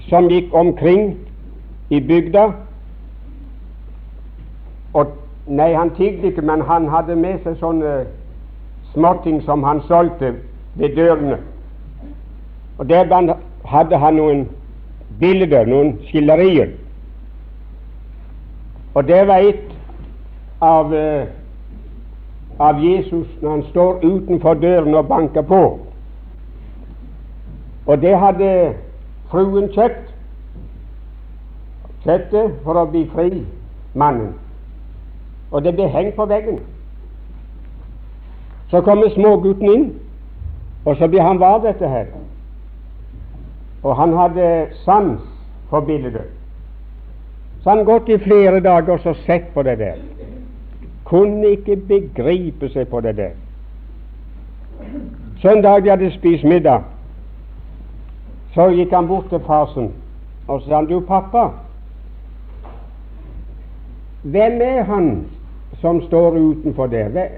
som 0.09 0.28
gikk 0.28 0.55
omkring 0.55 1.16
i 1.90 2.00
bygda 2.00 2.48
og 4.94 5.07
Nei, 5.46 5.74
han 5.74 5.90
tigget 5.94 6.24
ikke, 6.24 6.42
men 6.42 6.62
han 6.64 6.86
hadde 6.88 7.16
med 7.20 7.42
seg 7.44 7.59
sånne 7.61 8.07
småting 8.94 9.42
som 9.44 9.61
han 9.66 9.82
solgte 9.84 10.30
ved 10.80 10.94
dørene. 10.96 11.36
Og 12.78 12.88
der 12.88 13.34
hadde 13.68 13.98
han 14.00 14.16
noen 14.16 14.46
bilder, 15.20 15.68
noen 15.68 15.98
skillerier. 16.09 16.72
Og 18.94 19.05
det 19.09 19.20
var 19.28 19.44
et 19.44 19.74
av, 20.62 20.92
uh, 20.94 21.26
av 22.59 22.80
Jesus 22.80 23.28
når 23.42 23.50
han 23.50 23.64
står 23.68 24.00
utenfor 24.05 24.55
døren 24.55 24.94
og 24.94 25.09
banker 25.09 25.42
på. 25.42 25.62
Og 27.86 28.00
det 28.00 28.16
hadde 28.18 28.50
fruen 29.31 29.68
kjøpt. 29.75 30.12
Kjøpte 32.05 32.45
for 32.64 32.77
å 32.77 32.87
bli 32.91 33.05
fri, 33.14 33.45
mannen. 33.95 34.35
Og 35.51 35.64
det 35.64 35.75
ble 35.77 35.89
hengt 35.89 36.16
på 36.16 36.27
veggen. 36.29 36.59
Så 38.70 38.81
kommer 38.85 39.12
smågutten 39.14 39.70
inn, 39.70 39.85
og 40.85 40.97
så 40.97 41.09
blir 41.09 41.22
han 41.22 41.41
var 41.41 41.62
dette 41.64 41.89
her. 41.89 42.09
Og 43.85 43.97
han 43.97 44.16
hadde 44.16 44.49
sans 44.85 45.20
for 45.70 45.81
bildet. 45.81 46.27
Så 47.62 47.70
han 47.70 47.85
gått 47.85 48.09
i 48.09 48.18
flere 48.20 48.61
dager 48.61 48.99
og 48.99 49.01
så 49.01 49.14
sett 49.25 49.47
på 49.55 49.62
det 49.62 49.79
der. 49.79 50.01
Kunne 51.09 51.55
ikke 51.57 51.77
begripe 51.89 52.68
seg 52.72 52.89
på 52.89 53.01
det 53.01 53.16
der. 53.16 53.33
Så 55.41 55.53
en 55.53 55.62
dag 55.62 55.85
de 55.85 55.91
hadde 55.91 56.11
spist 56.12 56.45
middag, 56.45 56.85
så 58.55 58.68
gikk 58.70 58.92
han 58.94 59.09
bort 59.11 59.28
til 59.30 59.42
farsen 59.46 59.92
og 60.46 60.62
sa 60.62 60.76
han, 60.76 60.86
du 60.86 61.00
pappa, 61.00 61.48
hvem 64.22 64.61
er 64.62 64.82
han 64.88 65.09
som 65.80 66.00
står 66.07 66.36
utenfor 66.38 66.86
der? 66.86 67.28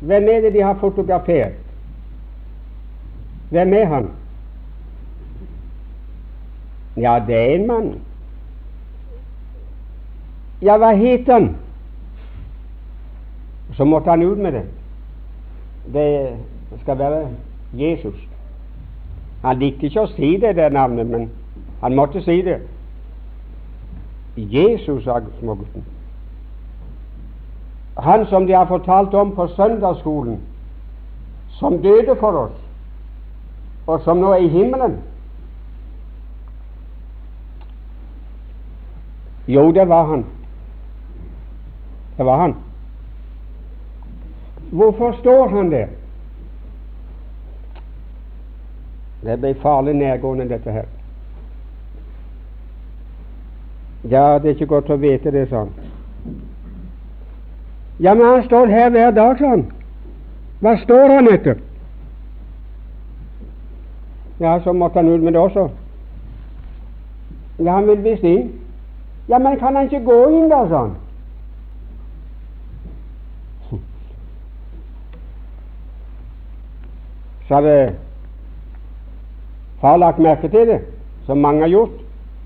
Hvem 0.00 0.28
er 0.28 0.40
det 0.40 0.52
de 0.52 0.62
har 0.62 0.74
fotografert? 0.80 1.52
Hvem 3.50 3.72
er 3.72 3.84
han? 3.84 4.10
Ja, 6.96 7.22
det 7.26 7.36
er 7.36 7.54
en 7.54 7.66
mann. 7.66 7.90
Ja, 10.62 10.76
hva 10.76 10.92
het 10.96 11.28
han? 11.28 11.54
Så 13.76 13.84
måtte 13.84 14.10
han 14.10 14.22
ut 14.22 14.38
med 14.38 14.52
det. 14.52 14.64
Det 15.92 16.80
skal 16.82 16.98
være 16.98 17.28
Jesus. 17.72 18.29
Han 19.42 19.58
likte 19.58 19.88
ikke 19.88 20.04
å 20.04 20.12
si 20.12 20.34
det 20.40 20.56
der 20.56 20.72
navnet, 20.72 21.06
men 21.06 21.30
han 21.80 21.96
måtte 21.96 22.22
si 22.24 22.40
det. 22.44 22.60
Jesus, 24.36 25.04
sa 25.04 25.20
smågutten. 25.40 25.84
Han 28.00 28.26
som 28.26 28.46
de 28.46 28.52
har 28.52 28.68
fortalt 28.68 29.14
om 29.14 29.34
på 29.36 29.46
søndagsskolen, 29.56 30.40
som 31.58 31.82
døde 31.82 32.16
for 32.20 32.36
oss, 32.46 32.58
og 33.86 34.00
som 34.04 34.20
nå 34.20 34.32
er 34.32 34.44
i 34.44 34.48
himmelen. 34.48 34.98
Jo, 39.48 39.70
det 39.72 39.88
var 39.88 40.04
han. 40.04 40.24
Det 42.16 42.26
var 42.26 42.36
han. 42.40 42.54
Hvorfor 44.70 45.16
står 45.20 45.48
han 45.48 45.72
der? 45.72 45.88
Det 49.22 49.36
ble 49.40 49.54
farlig 49.62 49.94
nærgående, 49.94 50.48
dette 50.48 50.72
her. 50.72 50.88
Ja, 54.10 54.38
det 54.38 54.48
er 54.48 54.54
ikke 54.54 54.66
godt 54.66 54.90
å 54.90 54.96
vite 54.96 55.32
det 55.32 55.48
sånn. 55.50 55.72
Ja, 58.00 58.14
men 58.14 58.24
han 58.24 58.46
står 58.46 58.72
her 58.72 58.88
hver 58.90 59.12
dag, 59.12 59.36
sånn. 59.36 59.66
Hva 60.60 60.72
står 60.80 61.12
han 61.12 61.28
etter? 61.28 61.60
Ja, 64.40 64.56
så 64.64 64.72
måtte 64.72 65.02
han 65.02 65.12
ut 65.12 65.20
med 65.20 65.36
det 65.36 65.40
også. 65.40 65.68
Ja, 67.58 67.74
han 67.74 67.86
vil 67.86 68.00
visst 68.04 68.24
inn. 68.24 68.48
Ja, 69.28 69.38
men 69.38 69.58
kan 69.60 69.76
han 69.76 69.84
ikke 69.84 70.04
gå 70.04 70.20
inn 70.32 70.48
da, 70.48 70.64
sånn? 70.68 70.96
Så 77.48 77.58
hadde 77.58 77.76
far 79.80 79.96
lagt 79.96 80.18
merke 80.18 80.48
til 80.48 80.66
det, 80.66 80.80
som 81.26 81.38
mange 81.38 81.60
har 81.60 81.68
gjort. 81.68 82.00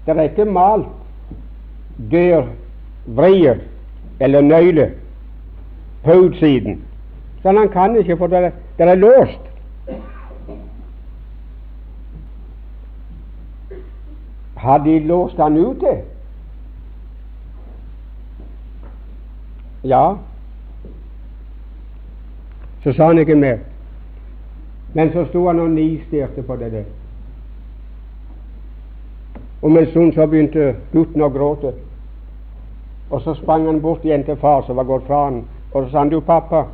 Det 0.07 0.16
er 0.16 0.22
ikke 0.22 0.45
malt 0.45 0.87
dørvrier 2.11 3.57
eller 4.20 4.41
nøyle 4.41 4.91
på 6.05 6.12
utsiden. 6.12 6.82
Så 7.43 7.53
han 7.53 7.68
kan 7.68 7.97
ikke, 7.97 8.16
for 8.16 8.26
det, 8.26 8.53
det 8.78 8.89
er 8.89 8.95
låst. 8.95 9.41
Har 14.57 14.78
de 14.78 14.99
låst 14.99 15.37
han 15.37 15.57
ute? 15.57 15.97
Ja. 19.85 20.14
Så 22.82 22.93
sa 22.93 23.07
han 23.07 23.18
ikke 23.18 23.35
mer. 23.35 23.59
Men 24.95 25.12
så 25.12 25.24
sto 25.28 25.47
han 25.47 25.61
og 25.61 25.70
nistirte 25.70 26.43
på 26.43 26.57
det 26.57 26.72
der. 26.72 26.85
Om 29.65 29.77
en 29.77 29.87
stund 29.91 30.12
så 30.12 30.27
begynte 30.29 30.75
gutten 30.93 31.23
å 31.25 31.31
gråte. 31.33 31.71
Og 33.11 33.23
så 33.25 33.33
sprang 33.39 33.65
han 33.65 33.81
bort 33.81 34.05
igjen 34.05 34.25
til 34.27 34.37
far 34.37 34.67
som 34.67 34.77
var 34.77 34.85
gått 34.85 35.07
fra 35.07 35.23
han, 35.25 35.39
og 35.73 35.85
så 35.85 35.91
sa 35.91 36.03
han, 36.03 36.11
du 36.12 36.21
pappa, 36.21 36.67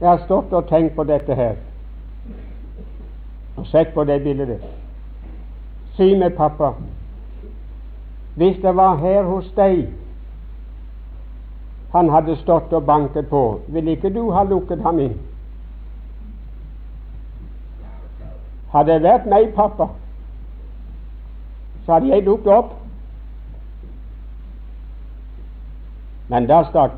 jeg 0.00 0.08
har 0.08 0.22
stått 0.24 0.52
og 0.52 0.68
tenkt 0.68 0.94
på 0.94 1.04
dette 1.04 1.34
her, 1.34 1.58
og 3.56 3.66
sett 3.66 3.90
på 3.94 4.04
det 4.06 4.20
bildet. 4.24 4.62
Si 5.96 6.14
meg, 6.14 6.36
pappa, 6.38 6.70
hvis 8.38 8.62
det 8.62 8.76
var 8.76 8.96
her 9.02 9.26
hos 9.26 9.50
deg 9.58 9.88
han 11.90 12.14
hadde 12.14 12.38
stått 12.38 12.72
og 12.72 12.86
banket 12.86 13.26
på, 13.28 13.42
ville 13.66 13.98
ikke 13.98 14.14
du 14.14 14.28
ha 14.30 14.46
lukket 14.46 14.86
ham 14.86 15.02
inn? 15.02 15.18
Hadde 18.72 18.92
det 18.92 19.02
vært 19.02 19.26
meg, 19.26 19.48
pappa, 19.54 19.88
så 21.84 21.96
hadde 21.96 22.12
jeg 22.12 22.26
dukket 22.26 22.52
opp. 22.54 22.74
Men 26.30 26.46
da 26.46 26.60
stakk 26.68 26.94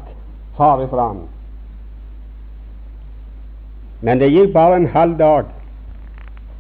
far 0.57 0.83
ifra 0.85 1.07
ham. 1.09 1.23
Men 4.03 4.21
det 4.21 4.33
gikk 4.33 4.53
bare 4.53 4.77
en 4.77 4.91
halv 4.93 5.17
dag, 5.19 5.49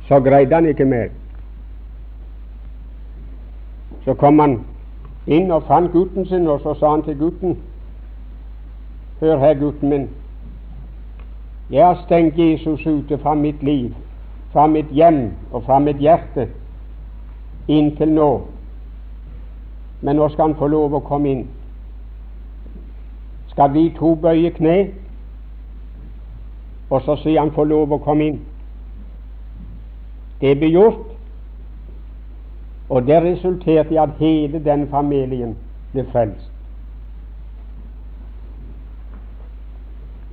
så 0.09 0.21
greide 0.21 0.55
han 0.55 0.69
ikke 0.71 0.87
mer. 0.89 1.11
Så 4.05 4.15
kom 4.15 4.39
han 4.39 4.57
inn 5.27 5.53
og 5.53 5.67
fant 5.69 5.93
gutten 5.93 6.27
sin, 6.27 6.49
og 6.49 6.63
så 6.63 6.75
sa 6.79 6.95
han 6.97 7.05
til 7.07 7.19
gutten 7.19 7.59
Hør 9.21 9.39
her, 9.39 9.55
gutten 9.55 9.89
min. 9.89 10.09
Jeg 11.71 11.87
har 11.87 12.01
stengt 12.07 12.39
Jesus 12.39 12.87
ute 12.87 13.19
fra 13.19 13.35
mitt 13.35 13.63
liv 13.63 13.93
fra 14.53 14.67
mitt 14.67 14.91
hjem 14.93 15.31
og 15.53 15.65
fra 15.65 15.79
mitt 15.81 16.01
hjerte 16.01 16.49
inntil 17.69 18.13
nå. 18.13 18.31
Men 20.01 20.17
nå 20.17 20.29
skal 20.29 20.51
han 20.51 20.59
få 20.59 20.69
lov 20.69 20.97
å 20.99 21.05
komme 21.07 21.31
inn. 21.31 21.45
Skal 23.53 23.73
vi 23.73 23.89
to 23.97 24.15
bøye 24.17 24.51
kne, 24.57 24.77
og 26.91 27.03
så 27.07 27.17
sier 27.23 27.41
han 27.41 27.53
få 27.55 27.65
lov 27.65 27.93
å 27.93 28.01
komme 28.03 28.29
inn. 28.29 28.41
Det 30.41 30.57
ble 30.59 30.73
gjort, 30.73 31.13
og 32.89 33.07
det 33.07 33.21
resulterte 33.25 33.95
i 33.95 34.01
at 34.03 34.19
hele 34.19 34.61
den 34.65 34.89
familien 34.91 35.55
ble 35.93 36.05
frelst. 36.13 36.49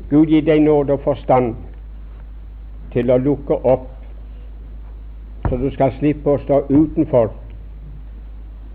Gud 0.09 0.32
gi 0.34 0.41
deg 0.41 0.63
nåde 0.65 0.97
og 0.97 1.05
forstand 1.05 1.53
til 2.91 3.11
å 3.13 3.20
lukke 3.22 3.53
opp 3.53 3.99
så 5.50 5.58
du 5.58 5.70
skal 5.74 5.93
slippe 5.97 6.30
å 6.30 6.41
stå 6.43 6.64
utenfor 6.70 7.32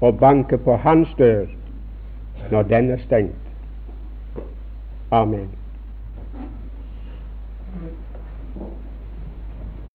og 0.01 0.19
banke 0.19 0.59
på 0.59 0.77
hans 0.83 1.11
dør 1.19 1.47
når 2.51 2.63
den 2.63 2.91
er 2.91 3.03
stengt. 3.07 3.53
Amen. 5.11 5.49